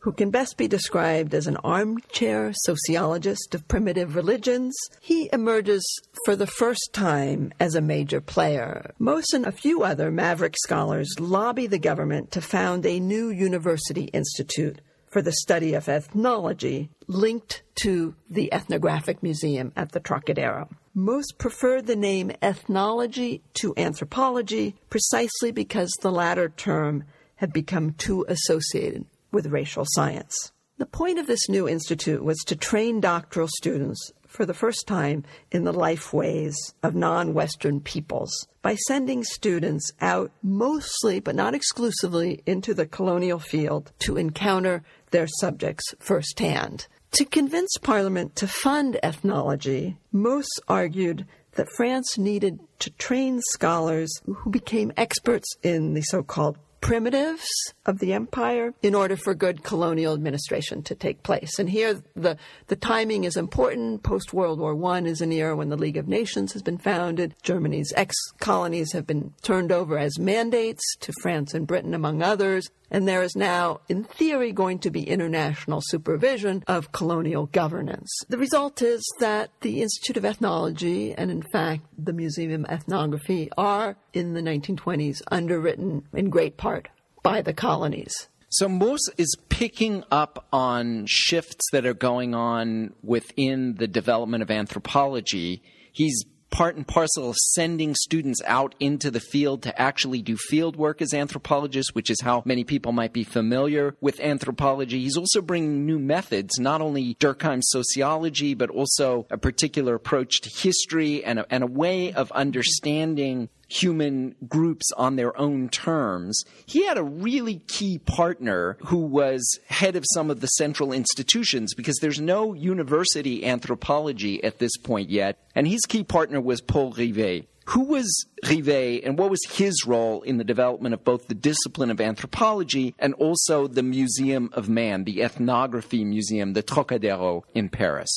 who 0.00 0.12
can 0.12 0.30
best 0.30 0.56
be 0.56 0.66
described 0.66 1.34
as 1.34 1.46
an 1.46 1.58
armchair 1.58 2.52
sociologist 2.54 3.54
of 3.54 3.68
primitive 3.68 4.16
religions, 4.16 4.74
he 5.00 5.28
emerges 5.34 5.84
for 6.24 6.34
the 6.34 6.46
first 6.46 6.88
time 6.92 7.52
as 7.60 7.74
a 7.74 7.82
major 7.82 8.22
player. 8.22 8.94
Mauss 8.98 9.34
and 9.34 9.44
a 9.44 9.52
few 9.52 9.82
other 9.82 10.10
maverick 10.10 10.56
scholars 10.62 11.14
lobby 11.20 11.66
the 11.66 11.78
government 11.78 12.30
to 12.30 12.40
found 12.40 12.86
a 12.86 13.00
new 13.00 13.28
university 13.28 14.04
institute 14.04 14.80
for 15.10 15.20
the 15.20 15.32
study 15.32 15.74
of 15.74 15.88
ethnology 15.88 16.88
linked 17.08 17.62
to 17.74 18.14
the 18.30 18.52
Ethnographic 18.54 19.22
Museum 19.22 19.72
at 19.76 19.92
the 19.92 20.00
Trocadero. 20.00 20.68
Mauss 20.94 21.26
preferred 21.36 21.86
the 21.86 21.96
name 21.96 22.32
ethnology 22.40 23.42
to 23.54 23.74
anthropology 23.76 24.76
precisely 24.88 25.50
because 25.50 25.92
the 26.00 26.12
latter 26.12 26.48
term 26.48 27.04
had 27.36 27.52
become 27.52 27.92
too 27.92 28.24
associated 28.28 29.04
with 29.32 29.46
racial 29.46 29.84
science. 29.86 30.52
The 30.78 30.86
point 30.86 31.18
of 31.18 31.26
this 31.26 31.48
new 31.48 31.68
institute 31.68 32.24
was 32.24 32.38
to 32.46 32.56
train 32.56 33.00
doctoral 33.00 33.48
students 33.48 34.12
for 34.30 34.46
the 34.46 34.54
first 34.54 34.86
time 34.86 35.24
in 35.50 35.64
the 35.64 35.72
life 35.72 36.12
ways 36.12 36.56
of 36.82 36.94
non 36.94 37.34
Western 37.34 37.80
peoples 37.80 38.46
by 38.62 38.76
sending 38.86 39.24
students 39.24 39.90
out 40.00 40.30
mostly, 40.42 41.18
but 41.18 41.34
not 41.34 41.54
exclusively, 41.54 42.40
into 42.46 42.72
the 42.72 42.86
colonial 42.86 43.40
field 43.40 43.92
to 43.98 44.16
encounter 44.16 44.82
their 45.10 45.26
subjects 45.26 45.84
firsthand. 45.98 46.86
To 47.12 47.24
convince 47.24 47.76
Parliament 47.82 48.36
to 48.36 48.46
fund 48.46 48.98
ethnology, 49.02 49.96
Mauss 50.12 50.48
argued 50.68 51.26
that 51.52 51.68
France 51.76 52.16
needed 52.16 52.60
to 52.78 52.90
train 52.90 53.40
scholars 53.50 54.10
who 54.26 54.48
became 54.48 54.92
experts 54.96 55.48
in 55.64 55.94
the 55.94 56.02
so 56.02 56.22
called 56.22 56.56
primitives 56.80 57.46
of 57.86 57.98
the 57.98 58.12
empire 58.12 58.74
in 58.82 58.94
order 58.94 59.16
for 59.16 59.34
good 59.34 59.62
colonial 59.62 60.14
administration 60.14 60.82
to 60.82 60.94
take 60.94 61.22
place. 61.22 61.58
And 61.58 61.68
here 61.68 62.02
the, 62.14 62.36
the 62.68 62.76
timing 62.76 63.24
is 63.24 63.36
important. 63.36 64.02
Post 64.02 64.32
World 64.32 64.58
War 64.58 64.76
I 64.92 65.00
is 65.02 65.20
an 65.20 65.32
era 65.32 65.56
when 65.56 65.68
the 65.68 65.76
League 65.76 65.96
of 65.96 66.08
Nations 66.08 66.52
has 66.52 66.62
been 66.62 66.78
founded. 66.78 67.34
Germany's 67.42 67.92
ex 67.96 68.14
colonies 68.38 68.92
have 68.92 69.06
been 69.06 69.34
turned 69.42 69.72
over 69.72 69.98
as 69.98 70.18
mandates 70.18 70.82
to 71.00 71.12
France 71.20 71.54
and 71.54 71.66
Britain, 71.66 71.94
among 71.94 72.22
others. 72.22 72.70
And 72.90 73.06
there 73.06 73.22
is 73.22 73.36
now, 73.36 73.80
in 73.88 74.04
theory, 74.04 74.52
going 74.52 74.80
to 74.80 74.90
be 74.90 75.08
international 75.08 75.80
supervision 75.82 76.64
of 76.66 76.92
colonial 76.92 77.46
governance. 77.46 78.10
The 78.28 78.38
result 78.38 78.82
is 78.82 79.00
that 79.20 79.50
the 79.60 79.82
Institute 79.82 80.16
of 80.16 80.24
Ethnology 80.24 81.14
and, 81.14 81.30
in 81.30 81.42
fact, 81.52 81.82
the 81.96 82.12
Museum 82.12 82.64
of 82.64 82.70
Ethnography 82.70 83.48
are, 83.56 83.96
in 84.12 84.34
the 84.34 84.40
1920s, 84.40 85.22
underwritten 85.30 86.02
in 86.12 86.30
great 86.30 86.56
part 86.56 86.88
by 87.22 87.42
the 87.42 87.52
colonies. 87.52 88.28
So 88.52 88.68
Mauss 88.68 89.08
is 89.16 89.36
picking 89.48 90.02
up 90.10 90.46
on 90.52 91.04
shifts 91.06 91.64
that 91.70 91.86
are 91.86 91.94
going 91.94 92.34
on 92.34 92.94
within 93.02 93.76
the 93.76 93.86
development 93.86 94.42
of 94.42 94.50
anthropology. 94.50 95.62
He's 95.92 96.24
part 96.50 96.76
and 96.76 96.86
parcel 96.86 97.30
of 97.30 97.36
sending 97.36 97.94
students 97.94 98.40
out 98.44 98.74
into 98.80 99.10
the 99.10 99.20
field 99.20 99.62
to 99.62 99.80
actually 99.80 100.22
do 100.22 100.36
field 100.36 100.76
work 100.76 101.00
as 101.00 101.14
anthropologists, 101.14 101.94
which 101.94 102.10
is 102.10 102.20
how 102.20 102.42
many 102.44 102.64
people 102.64 102.92
might 102.92 103.12
be 103.12 103.24
familiar 103.24 103.96
with 104.00 104.20
anthropology. 104.20 105.00
He's 105.00 105.16
also 105.16 105.40
bringing 105.40 105.86
new 105.86 105.98
methods, 105.98 106.58
not 106.58 106.80
only 106.80 107.14
Durkheim 107.16 107.60
sociology, 107.62 108.54
but 108.54 108.70
also 108.70 109.26
a 109.30 109.38
particular 109.38 109.94
approach 109.94 110.40
to 110.42 110.50
history 110.50 111.24
and 111.24 111.40
a, 111.40 111.46
and 111.50 111.64
a 111.64 111.68
way 111.68 112.12
of 112.12 112.30
understanding 112.32 113.48
human 113.70 114.34
groups 114.48 114.90
on 114.96 115.16
their 115.16 115.36
own 115.38 115.68
terms. 115.68 116.42
He 116.66 116.84
had 116.84 116.98
a 116.98 117.02
really 117.02 117.62
key 117.68 117.98
partner 117.98 118.76
who 118.86 118.98
was 118.98 119.58
head 119.68 119.96
of 119.96 120.04
some 120.12 120.30
of 120.30 120.40
the 120.40 120.48
central 120.48 120.92
institutions 120.92 121.74
because 121.74 121.98
there's 122.00 122.20
no 122.20 122.52
university 122.52 123.46
anthropology 123.46 124.42
at 124.42 124.58
this 124.58 124.76
point 124.78 125.10
yet. 125.10 125.38
And 125.54 125.66
his 125.66 125.82
key 125.82 126.04
partner 126.04 126.40
was 126.40 126.60
Paul 126.60 126.92
Rivet. 126.92 127.46
Who 127.66 127.84
was 127.84 128.26
Rivet 128.48 129.04
and 129.04 129.16
what 129.16 129.30
was 129.30 129.44
his 129.48 129.86
role 129.86 130.22
in 130.22 130.38
the 130.38 130.44
development 130.44 130.92
of 130.92 131.04
both 131.04 131.28
the 131.28 131.34
discipline 131.34 131.90
of 131.90 132.00
anthropology 132.00 132.94
and 132.98 133.14
also 133.14 133.68
the 133.68 133.82
Museum 133.82 134.50
of 134.54 134.68
Man, 134.68 135.04
the 135.04 135.22
Ethnography 135.22 136.04
Museum, 136.04 136.54
the 136.54 136.64
Trocadero 136.64 137.44
in 137.54 137.68
Paris? 137.68 138.10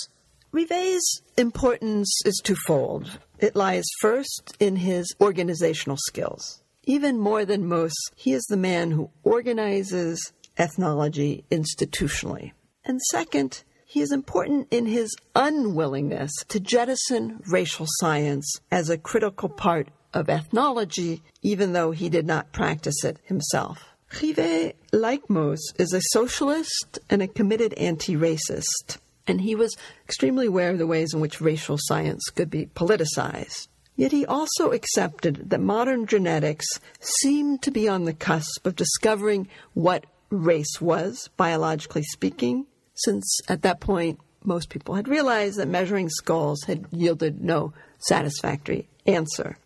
Rivet's 0.51 1.22
importance 1.38 2.10
is 2.25 2.39
twofold. 2.43 3.19
It 3.43 3.57
lies 3.57 3.83
first 4.00 4.55
in 4.62 4.77
his 4.77 5.13
organizational 5.19 5.97
skills. 5.97 6.63
Even 6.85 7.19
more 7.19 7.43
than 7.43 7.67
most, 7.67 8.00
he 8.15 8.31
is 8.31 8.43
the 8.43 8.55
man 8.55 8.91
who 8.91 9.09
organizes 9.21 10.31
ethnology 10.57 11.43
institutionally. 11.51 12.53
And 12.85 13.01
second, 13.12 13.63
he 13.85 14.00
is 14.00 14.13
important 14.13 14.69
in 14.71 14.85
his 14.85 15.13
unwillingness 15.35 16.31
to 16.47 16.62
jettison 16.62 17.41
racial 17.45 17.85
science 18.00 18.50
as 18.71 18.89
a 18.89 18.97
critical 18.97 19.50
part 19.50 19.89
of 20.13 20.29
ethnology, 20.29 21.21
even 21.41 21.73
though 21.73 21.91
he 21.91 22.07
did 22.07 22.25
not 22.25 22.53
practice 22.53 23.03
it 23.03 23.19
himself. 23.25 23.89
Rivet, 24.21 24.77
like 24.93 25.29
Mauss, 25.29 25.59
is 25.77 25.91
a 25.91 26.00
socialist 26.12 26.97
and 27.09 27.21
a 27.21 27.27
committed 27.27 27.73
anti 27.73 28.15
racist 28.15 29.00
and 29.27 29.42
he 29.42 29.56
was 29.56 29.75
extremely 30.06 30.48
aware 30.48 30.72
of 30.72 30.77
the 30.77 30.88
ways 30.88 31.13
in 31.13 31.20
which 31.20 31.42
racial 31.42 31.77
science 31.80 32.24
could 32.36 32.50
be 32.50 32.68
politicized. 32.68 33.68
Yet 33.96 34.12
he 34.12 34.25
also 34.25 34.72
accepted 34.72 35.50
that 35.50 35.62
modern 35.62 36.08
genetics 36.08 36.65
seemed 37.00 37.62
to 37.62 37.72
be 37.72 37.88
on 37.88 38.06
the 38.06 38.13
cusp 38.13 38.65
of 38.65 38.75
discovering 38.75 39.48
what 39.74 40.06
race 40.30 40.82
was, 40.82 41.30
biologically 41.38 42.03
speaking, 42.03 42.65
since 42.96 43.39
at 43.48 43.62
that 43.62 43.80
point 43.80 44.20
most 44.44 44.70
people 44.70 44.96
had 44.96 45.08
realized 45.08 45.58
that 45.58 45.68
measuring 45.68 46.10
skulls 46.10 46.63
had 46.63 46.86
yielded 46.92 47.42
no 47.42 47.74
satisfactory 48.00 48.89
answer. 49.06 49.58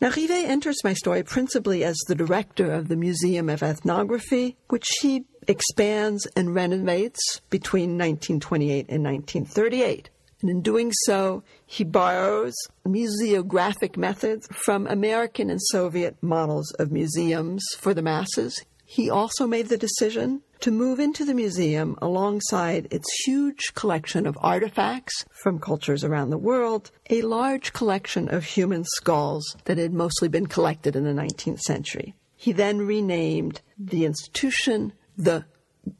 Now, 0.00 0.10
Rivet 0.10 0.44
enters 0.44 0.84
my 0.84 0.92
story 0.92 1.22
principally 1.22 1.82
as 1.82 1.96
the 2.06 2.14
director 2.14 2.70
of 2.70 2.88
the 2.88 2.96
Museum 2.96 3.48
of 3.48 3.62
Ethnography, 3.62 4.56
which 4.68 4.86
he 5.00 5.24
expands 5.48 6.26
and 6.36 6.54
renovates 6.54 7.40
between 7.50 7.98
1928 7.98 8.86
and 8.88 9.04
1938. 9.04 10.10
And 10.42 10.50
in 10.50 10.60
doing 10.60 10.92
so, 11.04 11.42
he 11.64 11.82
borrows 11.82 12.54
museographic 12.86 13.96
methods 13.96 14.46
from 14.64 14.86
American 14.86 15.48
and 15.50 15.60
Soviet 15.62 16.16
models 16.22 16.70
of 16.72 16.92
museums 16.92 17.64
for 17.78 17.94
the 17.94 18.02
masses. 18.02 18.62
He 18.84 19.10
also 19.10 19.46
made 19.46 19.68
the 19.68 19.78
decision 19.78 20.42
to 20.60 20.70
move 20.70 21.00
into 21.00 21.24
the 21.24 21.34
museum 21.34 21.96
alongside 22.00 22.88
its 22.90 23.06
huge 23.24 23.74
collection 23.74 24.26
of 24.26 24.38
artifacts 24.40 25.24
from 25.42 25.58
cultures 25.58 26.04
around 26.04 26.30
the 26.30 26.38
world, 26.38 26.90
a 27.10 27.22
large 27.22 27.72
collection 27.72 28.28
of 28.28 28.44
human 28.44 28.84
skulls 28.84 29.56
that 29.64 29.78
had 29.78 29.92
mostly 29.92 30.28
been 30.28 30.46
collected 30.46 30.96
in 30.96 31.04
the 31.04 31.10
19th 31.10 31.60
century. 31.60 32.14
He 32.36 32.52
then 32.52 32.78
renamed 32.78 33.60
the 33.78 34.04
institution 34.04 34.92
the 35.16 35.44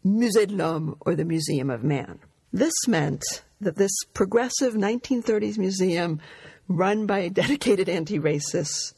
Musée 0.04 0.46
de 0.46 0.54
l'Homme 0.54 0.96
or 1.00 1.14
the 1.14 1.24
Museum 1.24 1.70
of 1.70 1.84
Man. 1.84 2.18
This 2.52 2.74
meant 2.86 3.24
that 3.60 3.76
this 3.76 3.92
progressive 4.14 4.74
1930s 4.74 5.58
museum, 5.58 6.20
run 6.68 7.06
by 7.06 7.28
dedicated 7.28 7.88
anti 7.88 8.18
racists, 8.18 8.94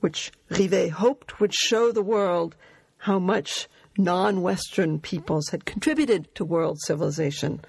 which 0.00 0.32
Rivet 0.50 0.90
hoped 0.90 1.40
would 1.40 1.54
show 1.54 1.92
the 1.92 2.02
world 2.02 2.56
how 2.98 3.18
much 3.18 3.68
non 3.96 4.42
Western 4.42 4.98
peoples 4.98 5.48
had 5.50 5.64
contributed 5.64 6.34
to 6.34 6.44
world 6.44 6.78
civilization 6.80 7.60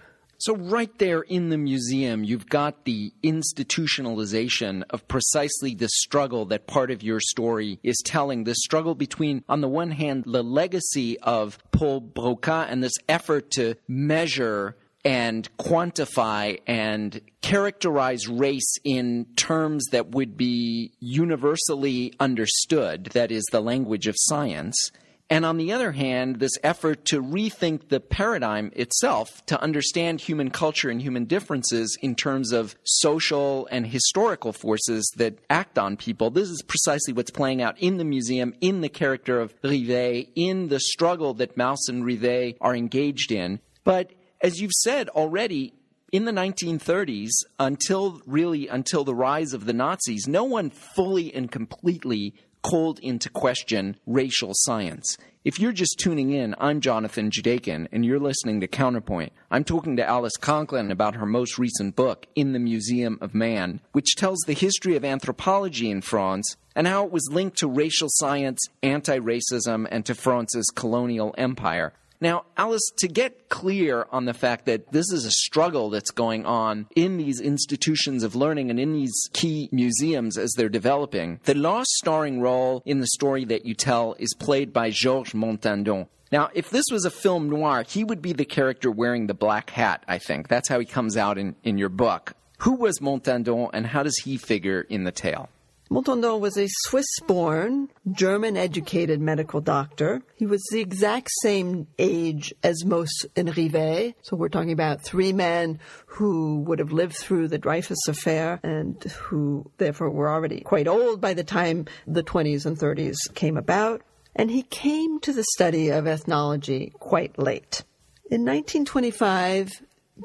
so, 0.45 0.55
right 0.55 0.95
there 0.99 1.21
in 1.21 1.49
the 1.49 1.57
museum, 1.57 2.23
you've 2.23 2.47
got 2.47 2.85
the 2.85 3.11
institutionalization 3.23 4.83
of 4.91 5.07
precisely 5.07 5.73
the 5.73 5.89
struggle 5.89 6.45
that 6.45 6.67
part 6.67 6.91
of 6.91 7.01
your 7.01 7.19
story 7.19 7.79
is 7.81 7.95
telling. 8.05 8.43
The 8.43 8.53
struggle 8.53 8.93
between, 8.93 9.43
on 9.49 9.61
the 9.61 9.67
one 9.67 9.89
hand, 9.89 10.25
the 10.27 10.43
legacy 10.43 11.17
of 11.21 11.57
Paul 11.71 11.99
Broca 11.99 12.67
and 12.69 12.83
this 12.83 12.93
effort 13.09 13.49
to 13.53 13.73
measure 13.87 14.77
and 15.03 15.49
quantify 15.57 16.59
and 16.67 17.21
characterize 17.41 18.27
race 18.27 18.77
in 18.83 19.25
terms 19.35 19.85
that 19.93 20.11
would 20.11 20.37
be 20.37 20.91
universally 20.99 22.13
understood, 22.19 23.05
that 23.13 23.31
is, 23.31 23.45
the 23.51 23.61
language 23.61 24.05
of 24.05 24.13
science 24.15 24.91
and 25.29 25.43
on 25.43 25.57
the 25.57 25.71
other 25.71 25.91
hand, 25.91 26.39
this 26.39 26.57
effort 26.63 27.05
to 27.05 27.21
rethink 27.21 27.89
the 27.89 27.99
paradigm 27.99 28.71
itself 28.75 29.43
to 29.47 29.59
understand 29.59 30.21
human 30.21 30.51
culture 30.51 30.89
and 30.89 31.01
human 31.01 31.25
differences 31.25 31.97
in 32.01 32.13
terms 32.13 32.51
of 32.51 32.75
social 32.83 33.67
and 33.71 33.87
historical 33.87 34.53
forces 34.53 35.11
that 35.17 35.39
act 35.49 35.79
on 35.79 35.97
people. 35.97 36.29
This 36.29 36.49
is 36.49 36.61
precisely 36.61 37.11
what's 37.11 37.31
playing 37.31 37.63
out 37.63 37.75
in 37.79 37.97
the 37.97 38.03
museum, 38.03 38.53
in 38.61 38.81
the 38.81 38.89
character 38.89 39.39
of 39.39 39.55
Rivet, 39.63 40.29
in 40.35 40.67
the 40.67 40.79
struggle 40.79 41.33
that 41.35 41.57
Mauss 41.57 41.87
and 41.89 42.05
Rivet 42.05 42.57
are 42.61 42.75
engaged 42.75 43.31
in. 43.31 43.59
But 43.83 44.11
as 44.41 44.61
you've 44.61 44.73
said 44.73 45.09
already, 45.09 45.73
in 46.11 46.25
the 46.25 46.31
1930s, 46.31 47.31
until 47.59 48.21
really 48.25 48.67
until 48.67 49.03
the 49.03 49.15
rise 49.15 49.53
of 49.53 49.65
the 49.65 49.73
Nazis, 49.73 50.27
no 50.27 50.43
one 50.43 50.69
fully 50.69 51.33
and 51.33 51.51
completely 51.51 52.35
called 52.65 52.97
into 53.03 53.29
question 53.29 53.95
racial 54.07 54.49
science. 54.55 55.19
If 55.43 55.59
you're 55.59 55.71
just 55.71 55.99
tuning 55.99 56.31
in, 56.31 56.55
I'm 56.57 56.81
Jonathan 56.81 57.29
Judaken, 57.29 57.87
and 57.91 58.03
you're 58.03 58.19
listening 58.19 58.59
to 58.61 58.67
Counterpoint. 58.67 59.33
I'm 59.51 59.63
talking 59.63 59.97
to 59.97 60.03
Alice 60.03 60.35
Conklin 60.35 60.89
about 60.89 61.13
her 61.13 61.27
most 61.27 61.59
recent 61.59 61.95
book, 61.95 62.25
In 62.33 62.53
the 62.53 62.59
Museum 62.59 63.19
of 63.21 63.35
Man, 63.35 63.81
which 63.91 64.15
tells 64.15 64.39
the 64.39 64.53
history 64.53 64.95
of 64.95 65.05
anthropology 65.05 65.91
in 65.91 66.01
France 66.01 66.57
and 66.75 66.87
how 66.87 67.05
it 67.05 67.11
was 67.11 67.29
linked 67.31 67.59
to 67.59 67.67
racial 67.67 68.07
science, 68.09 68.59
anti 68.81 69.19
racism, 69.19 69.87
and 69.91 70.03
to 70.07 70.15
France's 70.15 70.71
colonial 70.73 71.35
empire. 71.37 71.93
Now, 72.25 72.45
Alice, 72.57 72.89
to 72.97 73.07
get 73.07 73.49
clear 73.49 74.07
on 74.11 74.25
the 74.25 74.33
fact 74.33 74.65
that 74.65 74.91
this 74.91 75.11
is 75.11 75.25
a 75.25 75.31
struggle 75.31 75.91
that's 75.91 76.09
going 76.09 76.43
on 76.43 76.87
in 76.95 77.17
these 77.17 77.39
institutions 77.39 78.23
of 78.23 78.33
learning 78.33 78.71
and 78.71 78.79
in 78.79 78.93
these 78.93 79.29
key 79.31 79.69
museums 79.71 80.35
as 80.35 80.51
they're 80.53 80.67
developing, 80.67 81.39
the 81.43 81.53
last 81.53 81.91
starring 81.91 82.41
role 82.41 82.81
in 82.83 82.99
the 82.99 83.05
story 83.05 83.45
that 83.45 83.67
you 83.67 83.75
tell 83.75 84.15
is 84.17 84.33
played 84.39 84.73
by 84.73 84.89
Georges 84.89 85.35
Montandon. 85.35 86.07
Now, 86.31 86.49
if 86.55 86.71
this 86.71 86.85
was 86.91 87.05
a 87.05 87.11
film 87.11 87.47
noir, 87.47 87.85
he 87.87 88.03
would 88.03 88.23
be 88.23 88.33
the 88.33 88.43
character 88.43 88.89
wearing 88.89 89.27
the 89.27 89.35
black 89.35 89.69
hat, 89.69 90.03
I 90.07 90.17
think. 90.17 90.47
That's 90.47 90.67
how 90.67 90.79
he 90.79 90.85
comes 90.87 91.17
out 91.17 91.37
in, 91.37 91.55
in 91.63 91.77
your 91.77 91.89
book. 91.89 92.33
Who 92.61 92.71
was 92.71 92.97
Montandon 92.97 93.69
and 93.71 93.85
how 93.85 94.01
does 94.01 94.17
he 94.23 94.37
figure 94.37 94.81
in 94.81 95.03
the 95.03 95.11
tale? 95.11 95.49
Montandon 95.89 96.39
was 96.39 96.57
a 96.57 96.67
Swiss 96.67 97.05
born, 97.27 97.89
German 98.11 98.57
educated 98.57 99.21
medical 99.21 99.61
doctor. 99.61 100.23
He 100.35 100.47
was 100.47 100.63
the 100.71 100.79
exact 100.79 101.29
same 101.43 101.87
age 101.99 102.53
as 102.63 102.83
Mauss 102.83 103.25
and 103.35 103.55
Rivet. 103.55 104.15
So 104.23 104.35
we're 104.35 104.49
talking 104.49 104.71
about 104.71 105.03
three 105.03 105.31
men 105.31 105.79
who 106.07 106.61
would 106.61 106.79
have 106.79 106.91
lived 106.91 107.15
through 107.15 107.49
the 107.49 107.59
Dreyfus 107.59 108.07
affair 108.07 108.59
and 108.63 109.01
who 109.03 109.69
therefore 109.77 110.09
were 110.09 110.29
already 110.29 110.61
quite 110.61 110.87
old 110.87 111.21
by 111.21 111.35
the 111.35 111.43
time 111.43 111.85
the 112.07 112.23
20s 112.23 112.65
and 112.65 112.77
30s 112.77 113.15
came 113.35 113.55
about. 113.55 114.01
And 114.35 114.49
he 114.49 114.63
came 114.63 115.19
to 115.21 115.31
the 115.31 115.45
study 115.53 115.89
of 115.89 116.07
ethnology 116.07 116.93
quite 116.99 117.37
late. 117.37 117.83
In 118.31 118.41
1925, 118.41 119.71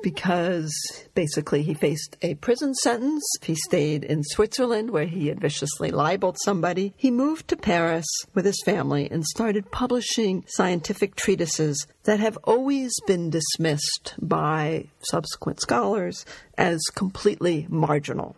because 0.02 0.72
basically 1.14 1.62
he 1.62 1.74
faced 1.74 2.16
a 2.22 2.34
prison 2.36 2.74
sentence. 2.74 3.24
He 3.42 3.54
stayed 3.54 4.04
in 4.04 4.22
Switzerland 4.22 4.90
where 4.90 5.06
he 5.06 5.28
had 5.28 5.40
viciously 5.40 5.90
libeled 5.90 6.38
somebody. 6.44 6.94
He 6.96 7.10
moved 7.10 7.48
to 7.48 7.56
Paris 7.56 8.06
with 8.34 8.44
his 8.44 8.60
family 8.64 9.10
and 9.10 9.24
started 9.24 9.70
publishing 9.70 10.44
scientific 10.48 11.16
treatises 11.16 11.86
that 12.04 12.20
have 12.20 12.38
always 12.44 12.92
been 13.06 13.30
dismissed 13.30 14.14
by 14.20 14.86
subsequent 15.02 15.60
scholars 15.60 16.24
as 16.56 16.80
completely 16.94 17.66
marginal. 17.68 18.36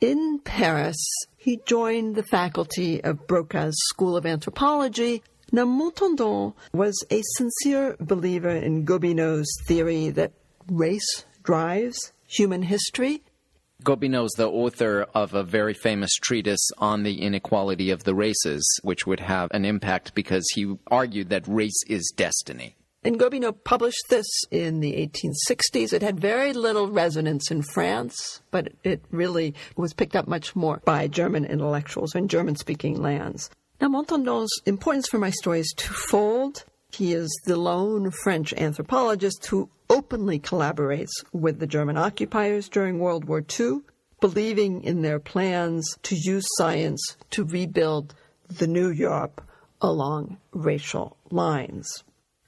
In 0.00 0.40
Paris, 0.44 0.96
he 1.36 1.60
joined 1.66 2.14
the 2.14 2.22
faculty 2.22 3.02
of 3.04 3.26
Brocas 3.26 3.74
School 3.90 4.16
of 4.16 4.24
Anthropology 4.24 5.22
now, 5.52 5.64
Montandon 5.64 6.54
was 6.72 6.94
a 7.10 7.22
sincere 7.36 7.96
believer 7.98 8.50
in 8.50 8.84
Gobineau's 8.84 9.50
theory 9.66 10.10
that 10.10 10.32
race 10.70 11.24
drives 11.42 12.12
human 12.26 12.62
history. 12.62 13.22
Gobineau 13.82 14.26
is 14.26 14.32
the 14.36 14.48
author 14.48 15.06
of 15.14 15.34
a 15.34 15.42
very 15.42 15.74
famous 15.74 16.14
treatise 16.14 16.70
on 16.78 17.02
the 17.02 17.22
inequality 17.22 17.90
of 17.90 18.04
the 18.04 18.14
races, 18.14 18.62
which 18.82 19.06
would 19.06 19.20
have 19.20 19.50
an 19.52 19.64
impact 19.64 20.14
because 20.14 20.46
he 20.54 20.76
argued 20.90 21.30
that 21.30 21.48
race 21.48 21.82
is 21.88 22.12
destiny. 22.14 22.76
And 23.02 23.18
Gobineau 23.18 23.52
published 23.64 24.04
this 24.10 24.26
in 24.50 24.80
the 24.80 24.92
1860s. 24.92 25.94
It 25.94 26.02
had 26.02 26.20
very 26.20 26.52
little 26.52 26.88
resonance 26.88 27.50
in 27.50 27.62
France, 27.62 28.42
but 28.50 28.72
it 28.84 29.02
really 29.10 29.54
was 29.76 29.94
picked 29.94 30.14
up 30.14 30.28
much 30.28 30.54
more 30.54 30.82
by 30.84 31.08
German 31.08 31.46
intellectuals 31.46 32.14
in 32.14 32.28
German 32.28 32.56
speaking 32.56 33.00
lands. 33.00 33.48
Now, 33.80 33.88
Montandon's 33.88 34.52
importance 34.66 35.08
for 35.08 35.18
my 35.18 35.30
story 35.30 35.60
is 35.60 35.72
twofold. 35.74 36.66
He 36.92 37.12
is 37.12 37.30
the 37.44 37.56
lone 37.56 38.10
French 38.10 38.52
anthropologist 38.54 39.46
who 39.46 39.70
openly 39.88 40.38
collaborates 40.38 41.12
with 41.32 41.58
the 41.58 41.66
German 41.66 41.96
occupiers 41.96 42.68
during 42.68 42.98
World 42.98 43.24
War 43.24 43.44
II, 43.58 43.80
believing 44.20 44.82
in 44.82 45.02
their 45.02 45.18
plans 45.18 45.96
to 46.02 46.14
use 46.14 46.46
science 46.56 47.16
to 47.30 47.44
rebuild 47.44 48.14
the 48.48 48.66
new 48.66 48.90
Europe 48.90 49.42
along 49.80 50.36
racial 50.52 51.16
lines. 51.30 52.04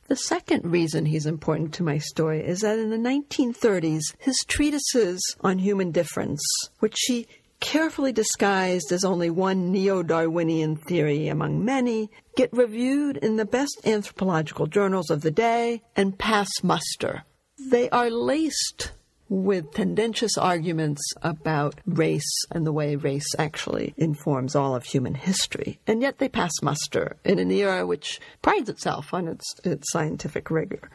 The 0.08 0.16
second 0.16 0.70
reason 0.70 1.06
he's 1.06 1.24
important 1.24 1.72
to 1.74 1.82
my 1.82 1.96
story 1.96 2.44
is 2.44 2.60
that 2.60 2.78
in 2.78 2.90
the 2.90 2.96
1930s, 2.98 4.02
his 4.18 4.36
treatises 4.46 5.20
on 5.40 5.58
human 5.58 5.90
difference, 5.90 6.42
which 6.80 6.96
he 7.06 7.26
carefully 7.62 8.12
disguised 8.12 8.92
as 8.92 9.04
only 9.04 9.30
one 9.30 9.70
neo 9.70 10.02
Darwinian 10.02 10.76
theory 10.76 11.28
among 11.28 11.64
many, 11.64 12.10
get 12.36 12.52
reviewed 12.52 13.16
in 13.16 13.36
the 13.36 13.46
best 13.46 13.80
anthropological 13.86 14.66
journals 14.66 15.08
of 15.10 15.22
the 15.22 15.30
day 15.30 15.80
and 15.96 16.18
pass 16.18 16.48
muster. 16.62 17.22
They 17.70 17.88
are 17.90 18.10
laced 18.10 18.90
with 19.28 19.72
tendentious 19.72 20.36
arguments 20.36 21.00
about 21.22 21.80
race 21.86 22.44
and 22.50 22.66
the 22.66 22.72
way 22.72 22.96
race 22.96 23.34
actually 23.38 23.94
informs 23.96 24.54
all 24.54 24.74
of 24.74 24.84
human 24.84 25.14
history. 25.14 25.78
And 25.86 26.02
yet 26.02 26.18
they 26.18 26.28
pass 26.28 26.52
muster 26.62 27.16
in 27.24 27.38
an 27.38 27.50
era 27.50 27.86
which 27.86 28.20
prides 28.42 28.68
itself 28.68 29.14
on 29.14 29.28
its, 29.28 29.54
its 29.64 29.90
scientific 29.90 30.50
rigor. 30.50 30.90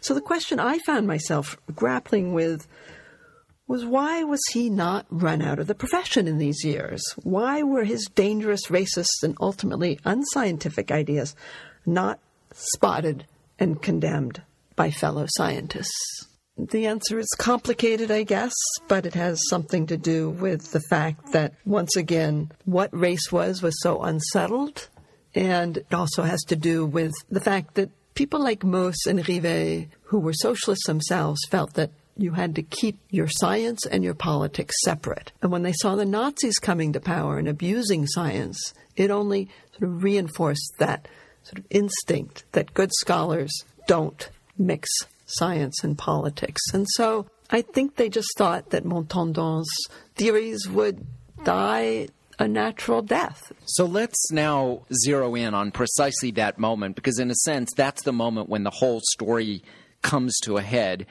So 0.00 0.14
the 0.14 0.20
question 0.20 0.60
I 0.60 0.78
found 0.78 1.08
myself 1.08 1.56
grappling 1.74 2.32
with 2.32 2.68
was 3.70 3.84
why 3.84 4.24
was 4.24 4.40
he 4.50 4.68
not 4.68 5.06
run 5.10 5.40
out 5.40 5.60
of 5.60 5.68
the 5.68 5.76
profession 5.76 6.26
in 6.26 6.38
these 6.38 6.64
years? 6.64 7.00
Why 7.22 7.62
were 7.62 7.84
his 7.84 8.04
dangerous, 8.16 8.66
racist, 8.66 9.22
and 9.22 9.36
ultimately 9.40 10.00
unscientific 10.04 10.90
ideas 10.90 11.36
not 11.86 12.18
spotted 12.52 13.26
and 13.60 13.80
condemned 13.80 14.42
by 14.74 14.90
fellow 14.90 15.26
scientists? 15.36 16.26
The 16.58 16.88
answer 16.88 17.20
is 17.20 17.28
complicated, 17.38 18.10
I 18.10 18.24
guess, 18.24 18.52
but 18.88 19.06
it 19.06 19.14
has 19.14 19.38
something 19.48 19.86
to 19.86 19.96
do 19.96 20.30
with 20.30 20.72
the 20.72 20.82
fact 20.90 21.30
that, 21.30 21.54
once 21.64 21.94
again, 21.94 22.50
what 22.64 22.90
race 22.92 23.30
was 23.30 23.62
was 23.62 23.80
so 23.82 24.02
unsettled. 24.02 24.88
And 25.32 25.76
it 25.76 25.94
also 25.94 26.24
has 26.24 26.42
to 26.48 26.56
do 26.56 26.84
with 26.84 27.12
the 27.30 27.40
fact 27.40 27.76
that 27.76 27.90
people 28.14 28.40
like 28.40 28.64
Mauss 28.64 29.06
and 29.06 29.26
Rivet, 29.28 29.90
who 30.06 30.18
were 30.18 30.32
socialists 30.32 30.88
themselves, 30.88 31.40
felt 31.48 31.74
that 31.74 31.92
you 32.20 32.32
had 32.32 32.54
to 32.54 32.62
keep 32.62 32.98
your 33.10 33.28
science 33.28 33.86
and 33.86 34.04
your 34.04 34.14
politics 34.14 34.74
separate. 34.84 35.32
And 35.42 35.50
when 35.50 35.62
they 35.62 35.72
saw 35.72 35.96
the 35.96 36.04
Nazis 36.04 36.58
coming 36.58 36.92
to 36.92 37.00
power 37.00 37.38
and 37.38 37.48
abusing 37.48 38.06
science, 38.06 38.74
it 38.96 39.10
only 39.10 39.48
sort 39.72 39.90
of 39.90 40.02
reinforced 40.02 40.74
that 40.78 41.08
sort 41.42 41.58
of 41.58 41.66
instinct 41.70 42.44
that 42.52 42.74
good 42.74 42.90
scholars 43.00 43.50
don't 43.86 44.30
mix 44.58 44.88
science 45.26 45.82
and 45.82 45.96
politics. 45.96 46.60
And 46.74 46.86
so 46.90 47.26
I 47.50 47.62
think 47.62 47.96
they 47.96 48.08
just 48.08 48.28
thought 48.36 48.70
that 48.70 48.84
Montandon's 48.84 49.70
theories 50.14 50.68
would 50.68 51.06
die 51.44 52.08
a 52.38 52.48
natural 52.48 53.02
death. 53.02 53.52
So 53.66 53.84
let's 53.84 54.30
now 54.30 54.82
zero 55.04 55.34
in 55.34 55.54
on 55.54 55.70
precisely 55.70 56.30
that 56.32 56.58
moment, 56.58 56.96
because 56.96 57.18
in 57.18 57.30
a 57.30 57.34
sense, 57.34 57.70
that's 57.76 58.02
the 58.02 58.12
moment 58.12 58.48
when 58.48 58.64
the 58.64 58.70
whole 58.70 59.00
story 59.12 59.62
comes 60.02 60.36
to 60.44 60.56
a 60.56 60.62
head. 60.62 61.06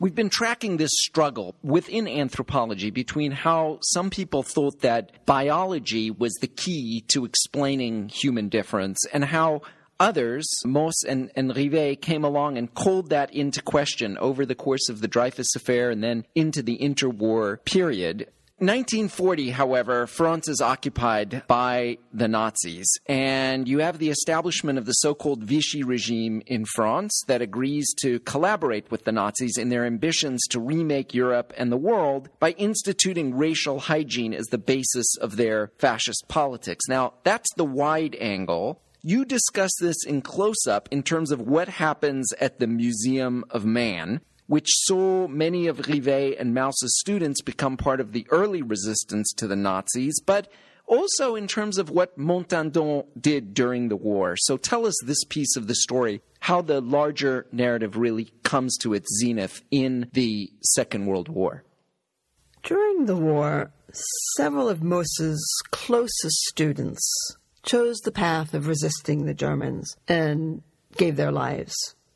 We've 0.00 0.14
been 0.14 0.28
tracking 0.28 0.76
this 0.76 0.90
struggle 0.92 1.54
within 1.62 2.08
anthropology 2.08 2.90
between 2.90 3.30
how 3.30 3.78
some 3.80 4.10
people 4.10 4.42
thought 4.42 4.80
that 4.80 5.24
biology 5.24 6.10
was 6.10 6.34
the 6.40 6.48
key 6.48 7.04
to 7.08 7.24
explaining 7.24 8.08
human 8.08 8.48
difference 8.48 8.98
and 9.12 9.24
how 9.24 9.62
others, 10.00 10.48
Mauss 10.64 11.04
and, 11.06 11.30
and 11.36 11.56
Rivet, 11.56 12.02
came 12.02 12.24
along 12.24 12.58
and 12.58 12.74
called 12.74 13.10
that 13.10 13.32
into 13.32 13.62
question 13.62 14.18
over 14.18 14.44
the 14.44 14.56
course 14.56 14.88
of 14.88 15.00
the 15.00 15.06
Dreyfus 15.06 15.54
affair 15.54 15.90
and 15.90 16.02
then 16.02 16.26
into 16.34 16.60
the 16.60 16.76
interwar 16.78 17.64
period. 17.64 18.28
1940, 18.58 19.50
however, 19.50 20.06
France 20.06 20.46
is 20.46 20.60
occupied 20.60 21.42
by 21.48 21.98
the 22.12 22.28
Nazis, 22.28 22.86
and 23.06 23.66
you 23.66 23.80
have 23.80 23.98
the 23.98 24.10
establishment 24.10 24.78
of 24.78 24.86
the 24.86 24.92
so 24.92 25.12
called 25.12 25.42
Vichy 25.42 25.82
regime 25.82 26.40
in 26.46 26.64
France 26.64 27.20
that 27.26 27.42
agrees 27.42 27.92
to 28.02 28.20
collaborate 28.20 28.88
with 28.92 29.06
the 29.06 29.10
Nazis 29.10 29.58
in 29.58 29.70
their 29.70 29.84
ambitions 29.84 30.40
to 30.50 30.60
remake 30.60 31.12
Europe 31.12 31.52
and 31.56 31.72
the 31.72 31.76
world 31.76 32.28
by 32.38 32.52
instituting 32.52 33.34
racial 33.34 33.80
hygiene 33.80 34.32
as 34.32 34.46
the 34.46 34.58
basis 34.58 35.16
of 35.16 35.34
their 35.34 35.72
fascist 35.78 36.24
politics. 36.28 36.84
Now, 36.88 37.14
that's 37.24 37.52
the 37.56 37.64
wide 37.64 38.16
angle. 38.20 38.80
You 39.02 39.24
discuss 39.24 39.72
this 39.80 40.06
in 40.06 40.22
close 40.22 40.68
up 40.68 40.88
in 40.92 41.02
terms 41.02 41.32
of 41.32 41.40
what 41.40 41.66
happens 41.66 42.32
at 42.40 42.60
the 42.60 42.68
Museum 42.68 43.44
of 43.50 43.64
Man 43.64 44.20
which 44.46 44.68
saw 44.70 45.26
many 45.26 45.66
of 45.66 45.86
Rivet 45.86 46.36
and 46.38 46.54
Mauss's 46.54 46.98
students 47.00 47.40
become 47.40 47.76
part 47.76 48.00
of 48.00 48.12
the 48.12 48.26
early 48.30 48.62
resistance 48.62 49.32
to 49.36 49.46
the 49.46 49.56
Nazis, 49.56 50.20
but 50.24 50.48
also 50.86 51.34
in 51.34 51.48
terms 51.48 51.78
of 51.78 51.90
what 51.90 52.18
Montandon 52.18 53.06
did 53.18 53.54
during 53.54 53.88
the 53.88 53.96
war. 53.96 54.36
So 54.36 54.56
tell 54.56 54.86
us 54.86 54.94
this 55.04 55.24
piece 55.24 55.56
of 55.56 55.66
the 55.66 55.74
story, 55.74 56.20
how 56.40 56.60
the 56.60 56.80
larger 56.80 57.46
narrative 57.52 57.96
really 57.96 58.32
comes 58.42 58.76
to 58.78 58.92
its 58.92 59.08
zenith 59.18 59.62
in 59.70 60.10
the 60.12 60.52
Second 60.62 61.06
World 61.06 61.28
War. 61.28 61.64
During 62.62 63.06
the 63.06 63.16
war, 63.16 63.72
several 64.36 64.68
of 64.68 64.82
Mauss's 64.82 65.44
closest 65.70 66.36
students 66.48 67.02
chose 67.62 67.98
the 68.00 68.12
path 68.12 68.52
of 68.52 68.66
resisting 68.66 69.24
the 69.24 69.34
Germans 69.34 69.96
and 70.06 70.62
gave 70.96 71.16
their 71.16 71.32
lives 71.32 71.74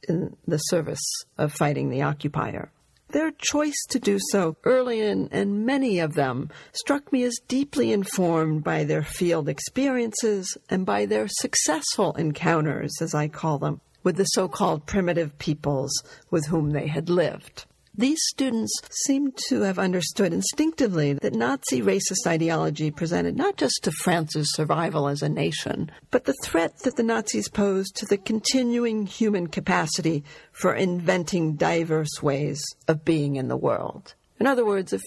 in 0.08 0.37
the 0.46 0.58
service 0.58 1.02
of 1.37 1.52
fighting 1.52 1.90
the 1.90 2.02
occupier. 2.02 2.70
Their 3.11 3.30
choice 3.30 3.87
to 3.88 3.98
do 3.98 4.18
so 4.32 4.56
early 4.64 5.00
in, 5.00 5.30
and 5.32 5.64
many 5.64 5.98
of 5.98 6.12
them, 6.12 6.50
struck 6.72 7.11
me 7.11 7.22
as 7.22 7.38
deeply 7.48 7.90
informed 7.90 8.62
by 8.62 8.84
their 8.84 9.02
field 9.02 9.48
experiences 9.48 10.58
and 10.68 10.84
by 10.84 11.06
their 11.06 11.26
successful 11.26 12.12
encounters, 12.16 12.92
as 13.00 13.14
I 13.14 13.28
call 13.28 13.58
them, 13.58 13.80
with 14.02 14.16
the 14.16 14.24
so 14.24 14.46
called 14.46 14.84
primitive 14.84 15.38
peoples 15.38 15.90
with 16.30 16.46
whom 16.46 16.72
they 16.72 16.87
had 16.87 17.08
lived. 17.08 17.64
These 17.98 18.20
students 18.28 18.70
seem 19.06 19.32
to 19.48 19.62
have 19.62 19.76
understood 19.76 20.32
instinctively 20.32 21.14
that 21.14 21.34
Nazi 21.34 21.82
racist 21.82 22.28
ideology 22.28 22.92
presented 22.92 23.37
not 23.37 23.56
just 23.56 23.80
to 23.82 23.90
France's 23.90 24.54
survival 24.54 25.08
as 25.08 25.20
a 25.20 25.28
nation, 25.28 25.90
but 26.12 26.24
the 26.24 26.37
threat 26.44 26.78
that 26.84 26.94
the 26.94 27.02
Nazis 27.02 27.48
posed 27.48 27.96
to 27.96 28.06
the 28.06 28.16
continuing 28.16 29.04
human 29.04 29.48
capacity 29.48 30.22
for 30.52 30.76
inventing 30.76 31.56
diverse 31.56 32.22
ways 32.22 32.64
of 32.87 33.04
being 33.04 33.34
in 33.34 33.48
the 33.48 33.56
world. 33.56 34.14
In 34.40 34.46
other 34.46 34.64
words, 34.64 34.92
if 34.92 35.03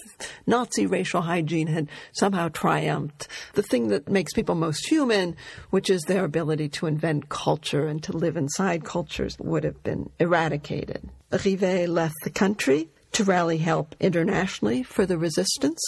Nazi 0.46 0.86
racial 0.86 1.22
hygiene 1.22 1.68
had 1.68 1.88
somehow 2.12 2.48
triumphed, 2.48 3.28
the 3.54 3.62
thing 3.62 3.88
that 3.88 4.08
makes 4.08 4.32
people 4.32 4.54
most 4.54 4.86
human, 4.86 5.36
which 5.70 5.88
is 5.88 6.02
their 6.02 6.24
ability 6.24 6.68
to 6.70 6.86
invent 6.86 7.28
culture 7.28 7.86
and 7.86 8.02
to 8.02 8.12
live 8.12 8.36
inside 8.36 8.84
cultures, 8.84 9.36
would 9.38 9.64
have 9.64 9.82
been 9.82 10.10
eradicated. 10.18 11.08
Rivet 11.44 11.88
left 11.88 12.14
the 12.24 12.30
country 12.30 12.88
to 13.12 13.24
rally 13.24 13.58
help 13.58 13.94
internationally 14.00 14.82
for 14.82 15.06
the 15.06 15.18
resistance. 15.18 15.80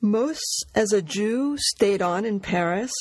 Mauss, 0.00 0.40
as 0.74 0.92
a 0.92 1.02
Jew, 1.02 1.56
stayed 1.56 2.02
on 2.02 2.24
in 2.24 2.38
Paris. 2.38 2.92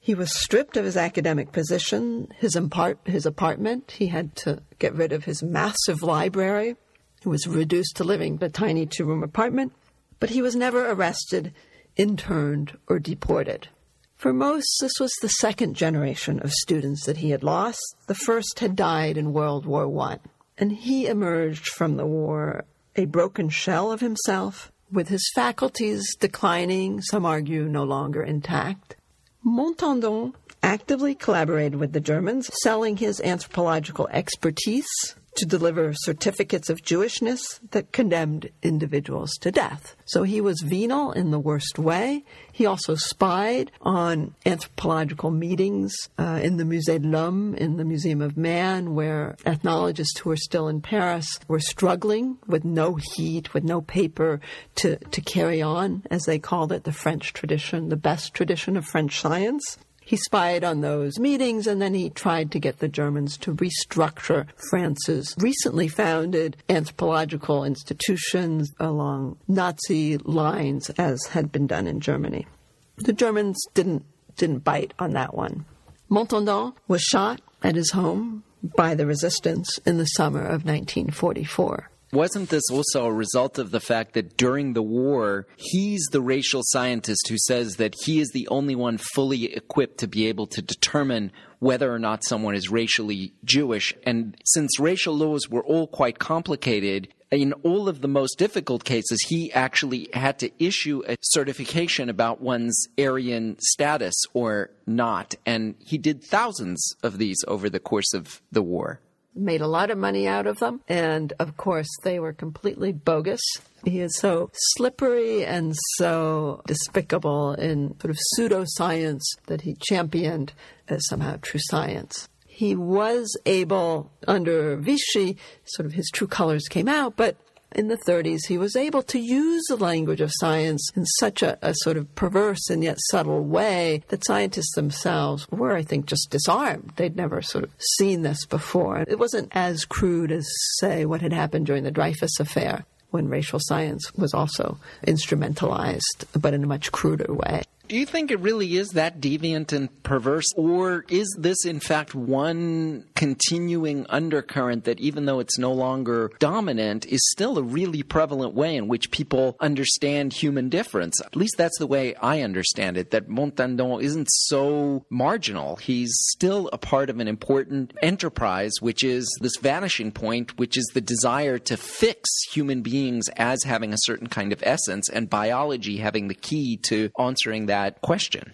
He 0.00 0.14
was 0.14 0.36
stripped 0.36 0.76
of 0.76 0.84
his 0.84 0.96
academic 0.96 1.52
position, 1.52 2.32
his, 2.38 2.56
impart- 2.56 2.98
his 3.04 3.26
apartment. 3.26 3.92
He 3.92 4.08
had 4.08 4.34
to 4.36 4.62
get 4.78 4.94
rid 4.94 5.12
of 5.12 5.24
his 5.24 5.42
massive 5.42 6.02
library. 6.02 6.76
He 7.20 7.28
was 7.28 7.46
reduced 7.46 7.96
to 7.96 8.04
living 8.04 8.36
in 8.36 8.42
a 8.42 8.48
tiny 8.48 8.86
two 8.86 9.04
room 9.04 9.22
apartment, 9.22 9.72
but 10.18 10.30
he 10.30 10.40
was 10.40 10.56
never 10.56 10.90
arrested, 10.90 11.52
interned, 11.96 12.78
or 12.88 12.98
deported. 12.98 13.68
For 14.16 14.32
Mauss, 14.32 14.64
this 14.80 14.92
was 14.98 15.12
the 15.20 15.28
second 15.28 15.74
generation 15.76 16.40
of 16.40 16.52
students 16.52 17.04
that 17.04 17.18
he 17.18 17.30
had 17.30 17.42
lost. 17.42 17.80
The 18.06 18.14
first 18.14 18.60
had 18.60 18.74
died 18.74 19.16
in 19.16 19.32
World 19.32 19.66
War 19.66 19.86
I, 20.02 20.18
and 20.56 20.72
he 20.72 21.06
emerged 21.06 21.68
from 21.68 21.96
the 21.96 22.06
war 22.06 22.64
a 22.96 23.04
broken 23.04 23.50
shell 23.50 23.92
of 23.92 24.00
himself, 24.00 24.72
with 24.90 25.08
his 25.08 25.30
faculties 25.34 26.02
declining, 26.16 27.00
some 27.02 27.24
argue 27.24 27.64
no 27.64 27.84
longer 27.84 28.22
intact. 28.22 28.96
Montandon 29.44 30.34
actively 30.62 31.14
collaborated 31.14 31.76
with 31.76 31.92
the 31.92 32.00
Germans, 32.00 32.50
selling 32.62 32.96
his 32.96 33.20
anthropological 33.20 34.08
expertise 34.08 35.14
to 35.36 35.46
deliver 35.46 35.92
certificates 35.94 36.68
of 36.68 36.82
Jewishness 36.82 37.60
that 37.70 37.92
condemned 37.92 38.50
individuals 38.62 39.32
to 39.40 39.50
death. 39.50 39.96
So 40.04 40.22
he 40.22 40.40
was 40.40 40.60
venal 40.60 41.12
in 41.12 41.30
the 41.30 41.38
worst 41.38 41.78
way. 41.78 42.24
He 42.52 42.66
also 42.66 42.94
spied 42.94 43.70
on 43.80 44.34
anthropological 44.44 45.30
meetings 45.30 45.94
uh, 46.18 46.40
in 46.42 46.56
the 46.56 46.64
Musée 46.64 47.00
de 47.00 47.08
l'Homme, 47.08 47.54
in 47.54 47.76
the 47.76 47.84
Museum 47.84 48.20
of 48.20 48.36
Man, 48.36 48.94
where 48.94 49.36
ethnologists 49.46 50.18
who 50.18 50.30
were 50.30 50.36
still 50.36 50.68
in 50.68 50.80
Paris 50.80 51.38
were 51.48 51.60
struggling 51.60 52.38
with 52.46 52.64
no 52.64 52.96
heat, 53.14 53.54
with 53.54 53.64
no 53.64 53.80
paper 53.80 54.40
to, 54.76 54.96
to 54.96 55.20
carry 55.20 55.62
on, 55.62 56.02
as 56.10 56.24
they 56.24 56.38
called 56.38 56.72
it, 56.72 56.84
the 56.84 56.92
French 56.92 57.32
tradition, 57.32 57.88
the 57.88 57.96
best 57.96 58.34
tradition 58.34 58.76
of 58.76 58.84
French 58.84 59.20
science. 59.20 59.78
He 60.10 60.16
spied 60.16 60.64
on 60.64 60.80
those 60.80 61.20
meetings 61.20 61.68
and 61.68 61.80
then 61.80 61.94
he 61.94 62.10
tried 62.10 62.50
to 62.50 62.58
get 62.58 62.80
the 62.80 62.88
Germans 62.88 63.36
to 63.38 63.54
restructure 63.54 64.48
France's 64.68 65.36
recently 65.38 65.86
founded 65.86 66.56
anthropological 66.68 67.62
institutions 67.62 68.72
along 68.80 69.38
Nazi 69.46 70.18
lines 70.18 70.90
as 70.98 71.26
had 71.26 71.52
been 71.52 71.68
done 71.68 71.86
in 71.86 72.00
Germany. 72.00 72.48
The 72.96 73.12
Germans 73.12 73.56
didn't 73.72 74.04
didn't 74.34 74.64
bite 74.64 74.94
on 74.98 75.12
that 75.12 75.32
one. 75.32 75.64
Montandon 76.10 76.74
was 76.88 77.02
shot 77.02 77.40
at 77.62 77.76
his 77.76 77.92
home 77.92 78.42
by 78.76 78.96
the 78.96 79.06
resistance 79.06 79.78
in 79.86 79.98
the 79.98 80.06
summer 80.06 80.40
of 80.40 80.64
1944. 80.64 81.88
Wasn't 82.12 82.48
this 82.48 82.64
also 82.72 83.06
a 83.06 83.12
result 83.12 83.56
of 83.56 83.70
the 83.70 83.78
fact 83.78 84.14
that 84.14 84.36
during 84.36 84.72
the 84.72 84.82
war, 84.82 85.46
he's 85.56 86.04
the 86.10 86.20
racial 86.20 86.62
scientist 86.64 87.28
who 87.28 87.38
says 87.38 87.76
that 87.76 87.94
he 88.04 88.18
is 88.18 88.30
the 88.30 88.48
only 88.48 88.74
one 88.74 88.98
fully 88.98 89.54
equipped 89.54 89.98
to 89.98 90.08
be 90.08 90.26
able 90.26 90.48
to 90.48 90.60
determine 90.60 91.30
whether 91.60 91.92
or 91.92 92.00
not 92.00 92.24
someone 92.24 92.56
is 92.56 92.68
racially 92.68 93.32
Jewish? 93.44 93.94
And 94.02 94.36
since 94.44 94.80
racial 94.80 95.16
laws 95.16 95.48
were 95.48 95.62
all 95.62 95.86
quite 95.86 96.18
complicated, 96.18 97.14
in 97.30 97.52
all 97.62 97.88
of 97.88 98.00
the 98.00 98.08
most 98.08 98.38
difficult 98.38 98.82
cases, 98.82 99.24
he 99.28 99.52
actually 99.52 100.08
had 100.12 100.40
to 100.40 100.50
issue 100.58 101.04
a 101.06 101.16
certification 101.20 102.08
about 102.08 102.40
one's 102.40 102.88
Aryan 102.98 103.56
status 103.60 104.16
or 104.34 104.70
not. 104.84 105.36
And 105.46 105.76
he 105.78 105.96
did 105.96 106.24
thousands 106.24 106.92
of 107.04 107.18
these 107.18 107.38
over 107.46 107.70
the 107.70 107.78
course 107.78 108.12
of 108.14 108.42
the 108.50 108.62
war 108.62 109.00
made 109.40 109.60
a 109.60 109.66
lot 109.66 109.90
of 109.90 109.98
money 109.98 110.28
out 110.28 110.46
of 110.46 110.58
them. 110.58 110.80
And 110.88 111.32
of 111.38 111.56
course, 111.56 111.88
they 112.02 112.20
were 112.20 112.32
completely 112.32 112.92
bogus. 112.92 113.40
He 113.84 114.00
is 114.00 114.16
so 114.18 114.50
slippery 114.76 115.44
and 115.44 115.74
so 115.96 116.62
despicable 116.66 117.54
in 117.54 117.98
sort 118.00 118.10
of 118.10 118.18
pseudoscience 118.36 119.22
that 119.46 119.62
he 119.62 119.76
championed 119.80 120.52
as 120.88 121.06
somehow 121.08 121.38
true 121.40 121.60
science. 121.62 122.28
He 122.46 122.74
was 122.76 123.34
able, 123.46 124.10
under 124.28 124.76
Vichy, 124.76 125.38
sort 125.64 125.86
of 125.86 125.94
his 125.94 126.10
true 126.12 126.26
colors 126.26 126.68
came 126.68 126.88
out, 126.88 127.16
but 127.16 127.36
in 127.72 127.88
the 127.88 127.96
30s, 127.96 128.46
he 128.48 128.58
was 128.58 128.76
able 128.76 129.02
to 129.04 129.18
use 129.18 129.62
the 129.68 129.76
language 129.76 130.20
of 130.20 130.32
science 130.34 130.90
in 130.96 131.06
such 131.06 131.42
a, 131.42 131.58
a, 131.62 131.74
sort 131.82 131.96
of 131.96 132.12
perverse 132.14 132.68
and 132.68 132.82
yet 132.82 132.98
subtle 133.10 133.44
way 133.44 134.02
that 134.08 134.24
scientists 134.24 134.74
themselves 134.74 135.46
were, 135.50 135.76
I 135.76 135.82
think, 135.82 136.06
just 136.06 136.30
disarmed. 136.30 136.92
They'd 136.96 137.16
never 137.16 137.42
sort 137.42 137.64
of 137.64 137.70
seen 137.96 138.22
this 138.22 138.44
before. 138.46 139.04
It 139.06 139.18
wasn't 139.18 139.48
as 139.52 139.84
crude 139.84 140.32
as, 140.32 140.48
say, 140.78 141.04
what 141.04 141.22
had 141.22 141.32
happened 141.32 141.66
during 141.66 141.84
the 141.84 141.90
Dreyfus 141.90 142.40
affair 142.40 142.84
when 143.10 143.28
racial 143.28 143.58
science 143.62 144.12
was 144.14 144.34
also 144.34 144.78
instrumentalized, 145.06 146.24
but 146.38 146.54
in 146.54 146.64
a 146.64 146.68
much 146.68 146.92
cruder 146.92 147.32
way. 147.32 147.62
Do 147.90 147.96
you 147.96 148.06
think 148.06 148.30
it 148.30 148.38
really 148.38 148.76
is 148.76 148.90
that 148.90 149.20
deviant 149.20 149.72
and 149.72 149.88
perverse? 150.04 150.46
Or 150.54 151.04
is 151.08 151.26
this, 151.36 151.64
in 151.64 151.80
fact, 151.80 152.14
one 152.14 153.04
continuing 153.16 154.06
undercurrent 154.08 154.84
that, 154.84 155.00
even 155.00 155.24
though 155.24 155.40
it's 155.40 155.58
no 155.58 155.72
longer 155.72 156.30
dominant, 156.38 157.04
is 157.06 157.20
still 157.32 157.58
a 157.58 157.64
really 157.64 158.04
prevalent 158.04 158.54
way 158.54 158.76
in 158.76 158.86
which 158.86 159.10
people 159.10 159.56
understand 159.58 160.32
human 160.32 160.68
difference? 160.68 161.20
At 161.20 161.34
least 161.34 161.56
that's 161.58 161.80
the 161.80 161.86
way 161.88 162.14
I 162.14 162.42
understand 162.42 162.96
it, 162.96 163.10
that 163.10 163.28
Montandon 163.28 164.00
isn't 164.00 164.28
so 164.30 165.04
marginal. 165.10 165.74
He's 165.74 166.14
still 166.28 166.70
a 166.72 166.78
part 166.78 167.10
of 167.10 167.18
an 167.18 167.26
important 167.26 167.92
enterprise, 168.00 168.74
which 168.78 169.02
is 169.02 169.28
this 169.40 169.56
vanishing 169.56 170.12
point, 170.12 170.56
which 170.60 170.76
is 170.76 170.88
the 170.94 171.00
desire 171.00 171.58
to 171.58 171.76
fix 171.76 172.30
human 172.52 172.82
beings 172.82 173.28
as 173.30 173.64
having 173.64 173.92
a 173.92 173.98
certain 174.02 174.28
kind 174.28 174.52
of 174.52 174.62
essence 174.62 175.08
and 175.10 175.28
biology 175.28 175.96
having 175.96 176.28
the 176.28 176.36
key 176.36 176.76
to 176.84 177.10
answering 177.18 177.66
that 177.66 177.79
that 177.84 178.00
question. 178.02 178.52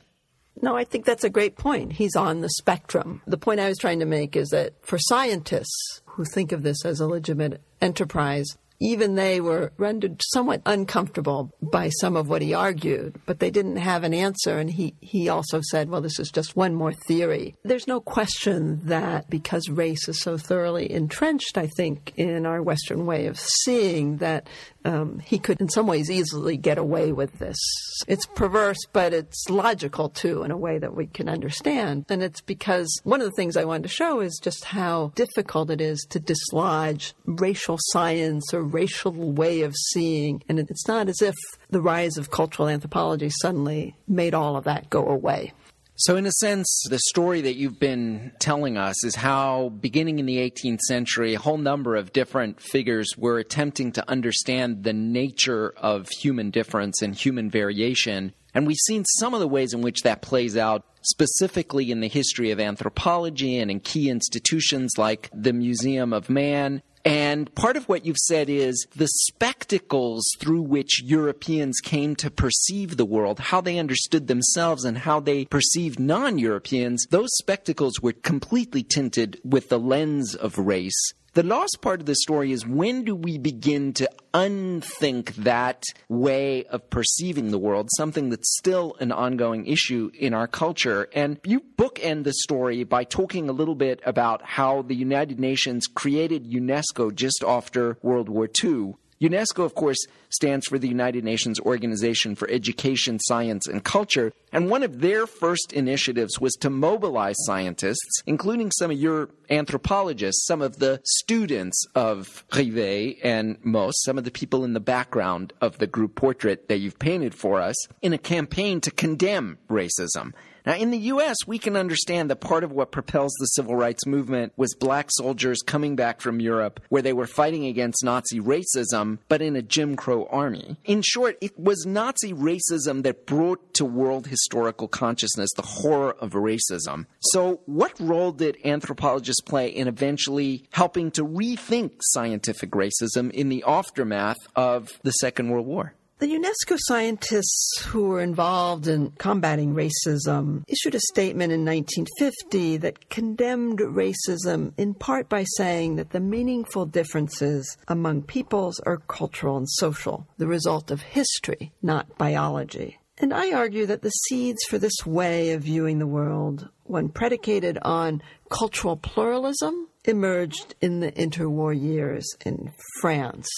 No, 0.62 0.76
I 0.76 0.84
think 0.84 1.04
that's 1.04 1.24
a 1.24 1.30
great 1.30 1.56
point. 1.56 1.92
He's 1.92 2.16
on 2.16 2.40
the 2.40 2.48
spectrum. 2.48 3.20
The 3.26 3.36
point 3.36 3.60
I 3.60 3.68
was 3.68 3.78
trying 3.78 4.00
to 4.00 4.06
make 4.06 4.36
is 4.36 4.48
that 4.50 4.74
for 4.80 4.98
scientists 4.98 6.00
who 6.06 6.24
think 6.24 6.52
of 6.52 6.62
this 6.62 6.84
as 6.84 7.00
a 7.00 7.06
legitimate 7.06 7.60
enterprise, 7.82 8.46
even 8.78 9.14
they 9.14 9.40
were 9.40 9.72
rendered 9.78 10.20
somewhat 10.32 10.62
uncomfortable 10.66 11.50
by 11.62 11.88
some 11.88 12.16
of 12.16 12.28
what 12.28 12.42
he 12.42 12.52
argued, 12.52 13.18
but 13.26 13.38
they 13.38 13.50
didn't 13.50 13.76
have 13.76 14.04
an 14.04 14.14
answer. 14.14 14.58
And 14.58 14.70
he, 14.70 14.94
he 15.00 15.28
also 15.28 15.60
said, 15.70 15.88
well, 15.88 16.00
this 16.00 16.18
is 16.18 16.30
just 16.30 16.56
one 16.56 16.74
more 16.74 16.92
theory. 16.92 17.54
There's 17.64 17.86
no 17.86 18.00
question 18.00 18.80
that 18.84 19.30
because 19.30 19.68
race 19.68 20.08
is 20.08 20.20
so 20.20 20.36
thoroughly 20.36 20.90
entrenched, 20.90 21.56
I 21.56 21.68
think, 21.68 22.12
in 22.16 22.44
our 22.44 22.62
Western 22.62 23.06
way 23.06 23.26
of 23.26 23.38
seeing, 23.38 24.18
that 24.18 24.46
um, 24.86 25.18
he 25.18 25.38
could 25.38 25.60
in 25.60 25.68
some 25.68 25.86
ways 25.86 26.10
easily 26.10 26.56
get 26.56 26.78
away 26.78 27.10
with 27.12 27.38
this. 27.38 27.58
It's 28.06 28.24
perverse, 28.24 28.78
but 28.92 29.12
it's 29.12 29.50
logical 29.50 30.08
too 30.08 30.44
in 30.44 30.52
a 30.52 30.56
way 30.56 30.78
that 30.78 30.94
we 30.94 31.06
can 31.06 31.28
understand. 31.28 32.06
And 32.08 32.22
it's 32.22 32.40
because 32.40 32.88
one 33.02 33.20
of 33.20 33.26
the 33.26 33.36
things 33.36 33.56
I 33.56 33.64
wanted 33.64 33.82
to 33.82 33.88
show 33.88 34.20
is 34.20 34.38
just 34.40 34.64
how 34.64 35.12
difficult 35.16 35.70
it 35.70 35.80
is 35.80 36.06
to 36.10 36.20
dislodge 36.20 37.14
racial 37.24 37.78
science 37.88 38.54
or 38.54 38.62
racial 38.62 39.12
way 39.12 39.62
of 39.62 39.74
seeing. 39.90 40.42
And 40.48 40.60
it's 40.60 40.86
not 40.86 41.08
as 41.08 41.20
if 41.20 41.34
the 41.70 41.82
rise 41.82 42.16
of 42.16 42.30
cultural 42.30 42.68
anthropology 42.68 43.30
suddenly 43.42 43.96
made 44.06 44.34
all 44.34 44.56
of 44.56 44.64
that 44.64 44.88
go 44.88 45.08
away. 45.08 45.52
So, 45.98 46.16
in 46.16 46.26
a 46.26 46.32
sense, 46.32 46.84
the 46.90 46.98
story 46.98 47.40
that 47.40 47.56
you've 47.56 47.80
been 47.80 48.32
telling 48.38 48.76
us 48.76 49.02
is 49.02 49.14
how, 49.14 49.70
beginning 49.80 50.18
in 50.18 50.26
the 50.26 50.36
18th 50.36 50.80
century, 50.80 51.32
a 51.32 51.38
whole 51.38 51.56
number 51.56 51.96
of 51.96 52.12
different 52.12 52.60
figures 52.60 53.16
were 53.16 53.38
attempting 53.38 53.92
to 53.92 54.10
understand 54.10 54.84
the 54.84 54.92
nature 54.92 55.72
of 55.78 56.10
human 56.10 56.50
difference 56.50 57.00
and 57.00 57.14
human 57.14 57.48
variation. 57.48 58.34
And 58.52 58.66
we've 58.66 58.76
seen 58.76 59.06
some 59.06 59.32
of 59.32 59.40
the 59.40 59.48
ways 59.48 59.72
in 59.72 59.80
which 59.80 60.02
that 60.02 60.20
plays 60.20 60.54
out 60.54 60.84
specifically 61.00 61.90
in 61.90 62.00
the 62.00 62.08
history 62.08 62.50
of 62.50 62.60
anthropology 62.60 63.56
and 63.56 63.70
in 63.70 63.80
key 63.80 64.10
institutions 64.10 64.98
like 64.98 65.30
the 65.32 65.54
Museum 65.54 66.12
of 66.12 66.28
Man 66.28 66.82
And 67.06 67.54
part 67.54 67.76
of 67.76 67.88
what 67.88 68.04
you've 68.04 68.16
said 68.16 68.50
is 68.50 68.84
the 68.96 69.06
spectacles 69.06 70.24
through 70.40 70.62
which 70.62 71.04
Europeans 71.04 71.78
came 71.80 72.16
to 72.16 72.32
perceive 72.32 72.96
the 72.96 73.04
world, 73.04 73.38
how 73.38 73.60
they 73.60 73.78
understood 73.78 74.26
themselves 74.26 74.84
and 74.84 74.98
how 74.98 75.20
they 75.20 75.44
perceived 75.44 76.00
non 76.00 76.36
Europeans, 76.36 77.06
those 77.10 77.28
spectacles 77.36 78.02
were 78.02 78.12
completely 78.12 78.82
tinted 78.82 79.40
with 79.44 79.68
the 79.68 79.78
lens 79.78 80.34
of 80.34 80.58
race. 80.58 81.12
The 81.36 81.42
last 81.42 81.82
part 81.82 82.00
of 82.00 82.06
the 82.06 82.14
story 82.14 82.50
is 82.50 82.66
when 82.66 83.04
do 83.04 83.14
we 83.14 83.36
begin 83.36 83.92
to 83.92 84.10
unthink 84.32 85.34
that 85.34 85.84
way 86.08 86.64
of 86.64 86.88
perceiving 86.88 87.50
the 87.50 87.58
world, 87.58 87.90
something 87.94 88.30
that's 88.30 88.56
still 88.56 88.96
an 89.00 89.12
ongoing 89.12 89.66
issue 89.66 90.10
in 90.18 90.32
our 90.32 90.48
culture? 90.48 91.10
And 91.12 91.38
you 91.44 91.60
bookend 91.76 92.24
the 92.24 92.32
story 92.32 92.84
by 92.84 93.04
talking 93.04 93.50
a 93.50 93.52
little 93.52 93.74
bit 93.74 94.00
about 94.06 94.40
how 94.46 94.80
the 94.80 94.94
United 94.94 95.38
Nations 95.38 95.86
created 95.86 96.50
UNESCO 96.50 97.14
just 97.14 97.44
after 97.46 97.98
World 98.00 98.30
War 98.30 98.48
II 98.64 98.94
UNESCO, 99.20 99.64
of 99.64 99.74
course, 99.74 99.98
stands 100.28 100.66
for 100.66 100.78
the 100.78 100.88
United 100.88 101.24
Nations 101.24 101.58
Organization 101.60 102.34
for 102.34 102.48
Education, 102.50 103.18
Science, 103.20 103.66
and 103.66 103.82
Culture, 103.82 104.32
and 104.52 104.68
one 104.68 104.82
of 104.82 105.00
their 105.00 105.26
first 105.26 105.72
initiatives 105.72 106.40
was 106.40 106.54
to 106.54 106.70
mobilize 106.70 107.36
scientists, 107.40 108.22
including 108.26 108.70
some 108.72 108.90
of 108.90 108.98
your 108.98 109.30
anthropologists, 109.48 110.46
some 110.46 110.60
of 110.60 110.78
the 110.78 111.00
students 111.04 111.82
of 111.94 112.44
Rivet 112.54 113.18
and 113.22 113.56
Mauss, 113.64 113.94
some 114.04 114.18
of 114.18 114.24
the 114.24 114.30
people 114.30 114.64
in 114.64 114.74
the 114.74 114.80
background 114.80 115.52
of 115.60 115.78
the 115.78 115.86
group 115.86 116.14
portrait 116.14 116.68
that 116.68 116.78
you've 116.78 116.98
painted 116.98 117.34
for 117.34 117.60
us, 117.60 117.76
in 118.02 118.12
a 118.12 118.18
campaign 118.18 118.80
to 118.82 118.90
condemn 118.90 119.58
racism. 119.68 120.32
Now, 120.66 120.74
in 120.74 120.90
the 120.90 120.98
U.S., 120.98 121.36
we 121.46 121.60
can 121.60 121.76
understand 121.76 122.28
that 122.28 122.40
part 122.40 122.64
of 122.64 122.72
what 122.72 122.90
propels 122.90 123.32
the 123.38 123.46
civil 123.46 123.76
rights 123.76 124.04
movement 124.04 124.52
was 124.56 124.74
black 124.74 125.10
soldiers 125.12 125.62
coming 125.62 125.94
back 125.94 126.20
from 126.20 126.40
Europe 126.40 126.80
where 126.88 127.02
they 127.02 127.12
were 127.12 127.28
fighting 127.28 127.66
against 127.66 128.02
Nazi 128.02 128.40
racism, 128.40 129.18
but 129.28 129.40
in 129.40 129.54
a 129.54 129.62
Jim 129.62 129.94
Crow 129.94 130.26
army. 130.28 130.76
In 130.84 131.02
short, 131.02 131.38
it 131.40 131.56
was 131.56 131.86
Nazi 131.86 132.32
racism 132.32 133.04
that 133.04 133.26
brought 133.26 133.74
to 133.74 133.84
world 133.84 134.26
historical 134.26 134.88
consciousness 134.88 135.50
the 135.54 135.62
horror 135.62 136.16
of 136.20 136.32
racism. 136.32 137.06
So, 137.20 137.60
what 137.66 137.98
role 138.00 138.32
did 138.32 138.58
anthropologists 138.64 139.42
play 139.42 139.68
in 139.68 139.86
eventually 139.86 140.64
helping 140.70 141.12
to 141.12 141.24
rethink 141.24 141.92
scientific 142.00 142.72
racism 142.72 143.30
in 143.30 143.50
the 143.50 143.62
aftermath 143.66 144.38
of 144.56 144.88
the 145.04 145.12
Second 145.12 145.50
World 145.50 145.66
War? 145.66 145.94
The 146.18 146.28
UNESCO 146.28 146.78
scientists 146.78 147.84
who 147.88 148.04
were 148.04 148.22
involved 148.22 148.88
in 148.88 149.10
combating 149.18 149.74
racism 149.74 150.64
issued 150.66 150.94
a 150.94 151.00
statement 151.12 151.52
in 151.52 151.62
1950 151.62 152.78
that 152.78 153.10
condemned 153.10 153.80
racism 153.80 154.72
in 154.78 154.94
part 154.94 155.28
by 155.28 155.44
saying 155.58 155.96
that 155.96 156.10
the 156.10 156.20
meaningful 156.20 156.86
differences 156.86 157.76
among 157.86 158.22
peoples 158.22 158.80
are 158.86 158.96
cultural 159.08 159.58
and 159.58 159.68
social, 159.68 160.26
the 160.38 160.46
result 160.46 160.90
of 160.90 161.02
history, 161.02 161.74
not 161.82 162.16
biology. 162.16 162.98
And 163.18 163.34
I 163.34 163.52
argue 163.52 163.84
that 163.84 164.00
the 164.00 164.08
seeds 164.08 164.62
for 164.70 164.78
this 164.78 165.04
way 165.04 165.50
of 165.50 165.64
viewing 165.64 165.98
the 165.98 166.06
world, 166.06 166.70
when 166.84 167.10
predicated 167.10 167.76
on 167.82 168.22
cultural 168.48 168.96
pluralism, 168.96 169.88
emerged 170.06 170.76
in 170.80 171.00
the 171.00 171.12
interwar 171.12 171.78
years 171.78 172.26
in 172.46 172.72
France 173.02 173.48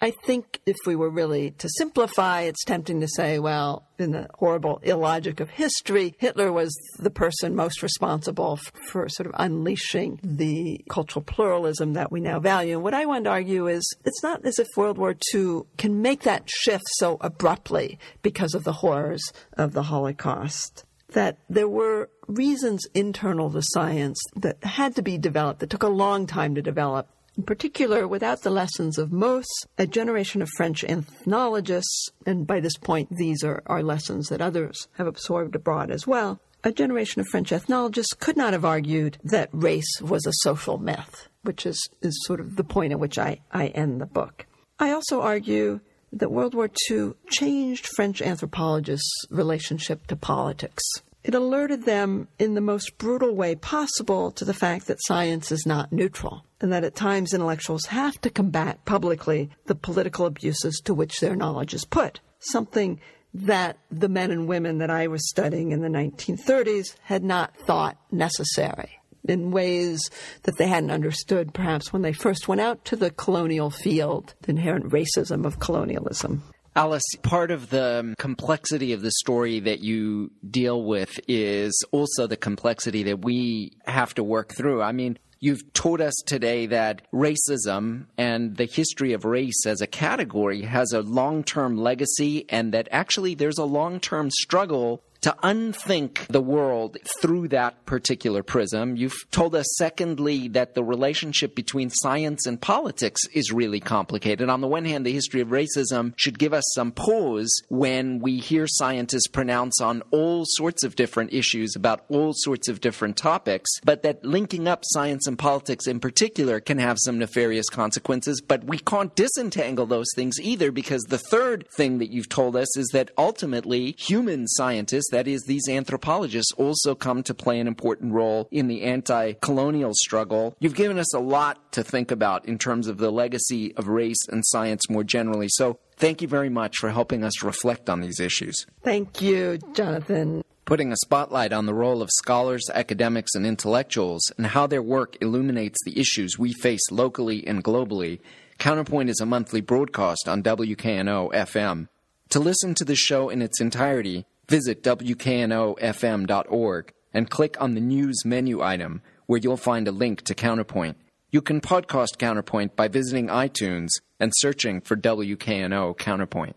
I 0.00 0.12
think 0.12 0.60
if 0.64 0.76
we 0.86 0.94
were 0.94 1.10
really 1.10 1.50
to 1.52 1.68
simplify, 1.76 2.42
it's 2.42 2.64
tempting 2.64 3.00
to 3.00 3.08
say, 3.08 3.40
well, 3.40 3.84
in 3.98 4.12
the 4.12 4.28
horrible 4.34 4.78
illogic 4.84 5.40
of 5.40 5.50
history, 5.50 6.14
Hitler 6.18 6.52
was 6.52 6.72
the 7.00 7.10
person 7.10 7.56
most 7.56 7.82
responsible 7.82 8.60
for 8.86 9.08
sort 9.08 9.26
of 9.26 9.34
unleashing 9.36 10.20
the 10.22 10.84
cultural 10.88 11.24
pluralism 11.24 11.94
that 11.94 12.12
we 12.12 12.20
now 12.20 12.38
value. 12.38 12.74
And 12.74 12.84
what 12.84 12.94
I 12.94 13.06
want 13.06 13.24
to 13.24 13.30
argue 13.30 13.66
is 13.66 13.84
it's 14.04 14.22
not 14.22 14.44
as 14.44 14.60
if 14.60 14.68
World 14.76 14.98
War 14.98 15.16
II 15.34 15.62
can 15.78 16.00
make 16.00 16.22
that 16.22 16.48
shift 16.48 16.86
so 16.90 17.16
abruptly 17.20 17.98
because 18.22 18.54
of 18.54 18.62
the 18.62 18.74
horrors 18.74 19.32
of 19.54 19.72
the 19.72 19.84
Holocaust. 19.84 20.84
That 21.12 21.38
there 21.48 21.68
were 21.68 22.10
reasons 22.28 22.86
internal 22.94 23.50
to 23.50 23.62
science 23.62 24.20
that 24.36 24.62
had 24.62 24.94
to 24.96 25.02
be 25.02 25.18
developed, 25.18 25.60
that 25.60 25.70
took 25.70 25.82
a 25.82 25.88
long 25.88 26.26
time 26.26 26.54
to 26.54 26.62
develop 26.62 27.08
in 27.38 27.44
particular, 27.44 28.08
without 28.08 28.42
the 28.42 28.50
lessons 28.50 28.98
of 28.98 29.12
Mauss, 29.12 29.46
a 29.78 29.86
generation 29.86 30.42
of 30.42 30.48
French 30.56 30.82
ethnologists, 30.82 32.10
and 32.26 32.48
by 32.48 32.58
this 32.58 32.76
point 32.76 33.08
these 33.16 33.44
are, 33.44 33.62
are 33.66 33.80
lessons 33.80 34.28
that 34.28 34.42
others 34.42 34.88
have 34.94 35.06
absorbed 35.06 35.54
abroad 35.54 35.92
as 35.92 36.04
well, 36.04 36.40
a 36.64 36.72
generation 36.72 37.20
of 37.20 37.28
French 37.28 37.52
ethnologists 37.52 38.12
could 38.12 38.36
not 38.36 38.52
have 38.52 38.64
argued 38.64 39.18
that 39.22 39.50
race 39.52 40.00
was 40.00 40.26
a 40.26 40.32
social 40.40 40.78
myth, 40.78 41.28
which 41.42 41.64
is, 41.64 41.88
is 42.02 42.20
sort 42.26 42.40
of 42.40 42.56
the 42.56 42.64
point 42.64 42.90
at 42.92 42.98
which 42.98 43.18
I, 43.18 43.38
I 43.52 43.68
end 43.68 44.00
the 44.00 44.06
book. 44.06 44.44
I 44.80 44.90
also 44.90 45.20
argue 45.20 45.78
that 46.12 46.32
World 46.32 46.54
War 46.54 46.68
II 46.90 47.12
changed 47.30 47.86
French 47.86 48.20
anthropologists' 48.20 49.26
relationship 49.30 50.08
to 50.08 50.16
politics. 50.16 50.82
It 51.22 51.36
alerted 51.36 51.84
them 51.84 52.26
in 52.40 52.54
the 52.54 52.60
most 52.60 52.98
brutal 52.98 53.32
way 53.36 53.54
possible 53.54 54.32
to 54.32 54.44
the 54.44 54.54
fact 54.54 54.88
that 54.88 54.98
science 55.06 55.52
is 55.52 55.64
not 55.64 55.92
neutral 55.92 56.42
and 56.60 56.72
that 56.72 56.84
at 56.84 56.94
times 56.94 57.32
intellectuals 57.32 57.86
have 57.86 58.20
to 58.20 58.30
combat 58.30 58.84
publicly 58.84 59.50
the 59.66 59.74
political 59.74 60.26
abuses 60.26 60.80
to 60.84 60.94
which 60.94 61.20
their 61.20 61.36
knowledge 61.36 61.74
is 61.74 61.84
put. 61.84 62.20
Something 62.40 63.00
that 63.34 63.78
the 63.90 64.08
men 64.08 64.30
and 64.30 64.48
women 64.48 64.78
that 64.78 64.90
I 64.90 65.06
was 65.06 65.28
studying 65.28 65.72
in 65.72 65.80
the 65.80 65.88
1930s 65.88 66.96
had 67.02 67.22
not 67.22 67.56
thought 67.56 67.96
necessary 68.10 68.90
in 69.28 69.50
ways 69.50 70.00
that 70.44 70.56
they 70.56 70.66
hadn't 70.66 70.90
understood 70.90 71.52
perhaps 71.52 71.92
when 71.92 72.02
they 72.02 72.12
first 72.12 72.48
went 72.48 72.60
out 72.60 72.84
to 72.86 72.96
the 72.96 73.10
colonial 73.10 73.70
field, 73.70 74.34
the 74.42 74.50
inherent 74.50 74.86
racism 74.90 75.44
of 75.44 75.60
colonialism. 75.60 76.42
Alice, 76.74 77.04
part 77.22 77.50
of 77.50 77.70
the 77.70 78.14
complexity 78.18 78.92
of 78.92 79.02
the 79.02 79.10
story 79.10 79.58
that 79.60 79.80
you 79.80 80.30
deal 80.48 80.84
with 80.84 81.18
is 81.26 81.84
also 81.90 82.26
the 82.26 82.36
complexity 82.36 83.02
that 83.02 83.24
we 83.24 83.72
have 83.84 84.14
to 84.14 84.22
work 84.22 84.52
through. 84.54 84.80
I 84.80 84.92
mean, 84.92 85.18
You've 85.40 85.72
told 85.72 86.00
us 86.00 86.14
today 86.26 86.66
that 86.66 87.02
racism 87.12 88.06
and 88.16 88.56
the 88.56 88.64
history 88.64 89.12
of 89.12 89.24
race 89.24 89.66
as 89.66 89.80
a 89.80 89.86
category 89.86 90.62
has 90.62 90.92
a 90.92 91.02
long 91.02 91.44
term 91.44 91.76
legacy, 91.76 92.44
and 92.48 92.74
that 92.74 92.88
actually 92.90 93.34
there's 93.34 93.58
a 93.58 93.64
long 93.64 94.00
term 94.00 94.30
struggle 94.30 95.04
to 95.20 95.34
unthink 95.42 96.26
the 96.28 96.40
world 96.40 96.96
through 97.20 97.48
that 97.48 97.84
particular 97.86 98.42
prism. 98.42 98.96
You've 98.96 99.30
told 99.30 99.54
us, 99.54 99.66
secondly, 99.76 100.48
that 100.48 100.74
the 100.74 100.84
relationship 100.84 101.54
between 101.54 101.90
science 101.90 102.46
and 102.46 102.60
politics 102.60 103.22
is 103.32 103.52
really 103.52 103.80
complicated. 103.80 104.48
On 104.48 104.60
the 104.60 104.68
one 104.68 104.84
hand, 104.84 105.04
the 105.04 105.12
history 105.12 105.40
of 105.40 105.48
racism 105.48 106.12
should 106.16 106.38
give 106.38 106.52
us 106.52 106.64
some 106.74 106.92
pause 106.92 107.62
when 107.68 108.20
we 108.20 108.38
hear 108.38 108.66
scientists 108.66 109.26
pronounce 109.26 109.80
on 109.80 110.02
all 110.10 110.44
sorts 110.46 110.84
of 110.84 110.96
different 110.96 111.32
issues 111.32 111.74
about 111.74 112.04
all 112.08 112.32
sorts 112.34 112.68
of 112.68 112.80
different 112.80 113.16
topics, 113.16 113.70
but 113.84 114.02
that 114.02 114.24
linking 114.24 114.68
up 114.68 114.82
science 114.84 115.26
and 115.26 115.38
politics 115.38 115.86
in 115.86 116.00
particular 116.00 116.60
can 116.60 116.78
have 116.78 116.98
some 117.00 117.18
nefarious 117.18 117.68
consequences. 117.68 118.40
But 118.40 118.64
we 118.64 118.78
can't 118.78 119.14
disentangle 119.14 119.86
those 119.86 120.08
things 120.14 120.40
either 120.40 120.70
because 120.70 121.02
the 121.04 121.18
third 121.18 121.66
thing 121.76 121.98
that 121.98 122.10
you've 122.10 122.28
told 122.28 122.56
us 122.56 122.76
is 122.76 122.88
that 122.92 123.10
ultimately 123.18 123.94
human 123.98 124.46
scientists 124.46 125.07
that 125.12 125.28
is, 125.28 125.42
these 125.42 125.68
anthropologists 125.68 126.52
also 126.52 126.94
come 126.94 127.22
to 127.24 127.34
play 127.34 127.60
an 127.60 127.66
important 127.66 128.12
role 128.12 128.48
in 128.50 128.68
the 128.68 128.82
anti 128.82 129.34
colonial 129.34 129.92
struggle. 129.94 130.56
You've 130.60 130.74
given 130.74 130.98
us 130.98 131.14
a 131.14 131.20
lot 131.20 131.72
to 131.72 131.82
think 131.82 132.10
about 132.10 132.46
in 132.46 132.58
terms 132.58 132.88
of 132.88 132.98
the 132.98 133.10
legacy 133.10 133.74
of 133.76 133.88
race 133.88 134.26
and 134.28 134.44
science 134.46 134.88
more 134.88 135.04
generally. 135.04 135.48
So 135.50 135.78
thank 135.96 136.22
you 136.22 136.28
very 136.28 136.50
much 136.50 136.76
for 136.78 136.90
helping 136.90 137.24
us 137.24 137.42
reflect 137.42 137.88
on 137.90 138.00
these 138.00 138.20
issues. 138.20 138.66
Thank 138.82 139.20
you, 139.20 139.58
Jonathan 139.74 140.42
putting 140.68 140.92
a 140.92 140.96
spotlight 140.96 141.50
on 141.50 141.64
the 141.64 141.72
role 141.72 142.02
of 142.02 142.10
scholars, 142.18 142.68
academics, 142.74 143.34
and 143.34 143.46
intellectuals 143.46 144.20
and 144.36 144.48
how 144.48 144.66
their 144.66 144.82
work 144.82 145.16
illuminates 145.22 145.78
the 145.82 145.98
issues 145.98 146.38
we 146.38 146.52
face 146.52 146.90
locally 146.90 147.46
and 147.46 147.64
globally. 147.64 148.20
Counterpoint 148.58 149.08
is 149.08 149.18
a 149.18 149.24
monthly 149.24 149.62
broadcast 149.62 150.28
on 150.28 150.42
WKNO 150.42 151.32
FM. 151.32 151.88
To 152.28 152.38
listen 152.38 152.74
to 152.74 152.84
the 152.84 152.94
show 152.94 153.30
in 153.30 153.40
its 153.40 153.62
entirety, 153.62 154.26
Visit 154.48 154.82
WKNOFM.org 154.82 156.92
and 157.12 157.28
click 157.28 157.60
on 157.60 157.74
the 157.74 157.80
News 157.80 158.24
menu 158.24 158.62
item 158.62 159.02
where 159.26 159.38
you'll 159.38 159.58
find 159.58 159.86
a 159.86 159.92
link 159.92 160.22
to 160.22 160.34
Counterpoint. 160.34 160.96
You 161.30 161.42
can 161.42 161.60
podcast 161.60 162.16
Counterpoint 162.16 162.74
by 162.74 162.88
visiting 162.88 163.26
iTunes 163.26 163.88
and 164.18 164.32
searching 164.36 164.80
for 164.80 164.96
WKNO 164.96 165.98
Counterpoint. 165.98 166.56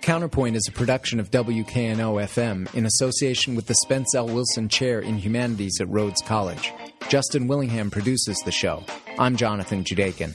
Counterpoint 0.00 0.56
is 0.56 0.66
a 0.68 0.72
production 0.72 1.20
of 1.20 1.30
WKNO 1.30 2.22
FM 2.24 2.74
in 2.74 2.86
association 2.86 3.54
with 3.54 3.66
the 3.66 3.74
Spence 3.74 4.14
L. 4.14 4.26
Wilson 4.26 4.68
Chair 4.68 5.00
in 5.00 5.18
Humanities 5.18 5.80
at 5.80 5.88
Rhodes 5.88 6.22
College. 6.22 6.72
Justin 7.08 7.48
Willingham 7.48 7.90
produces 7.90 8.38
the 8.44 8.52
show. 8.52 8.84
I'm 9.18 9.36
Jonathan 9.36 9.84
Judaken. 9.84 10.34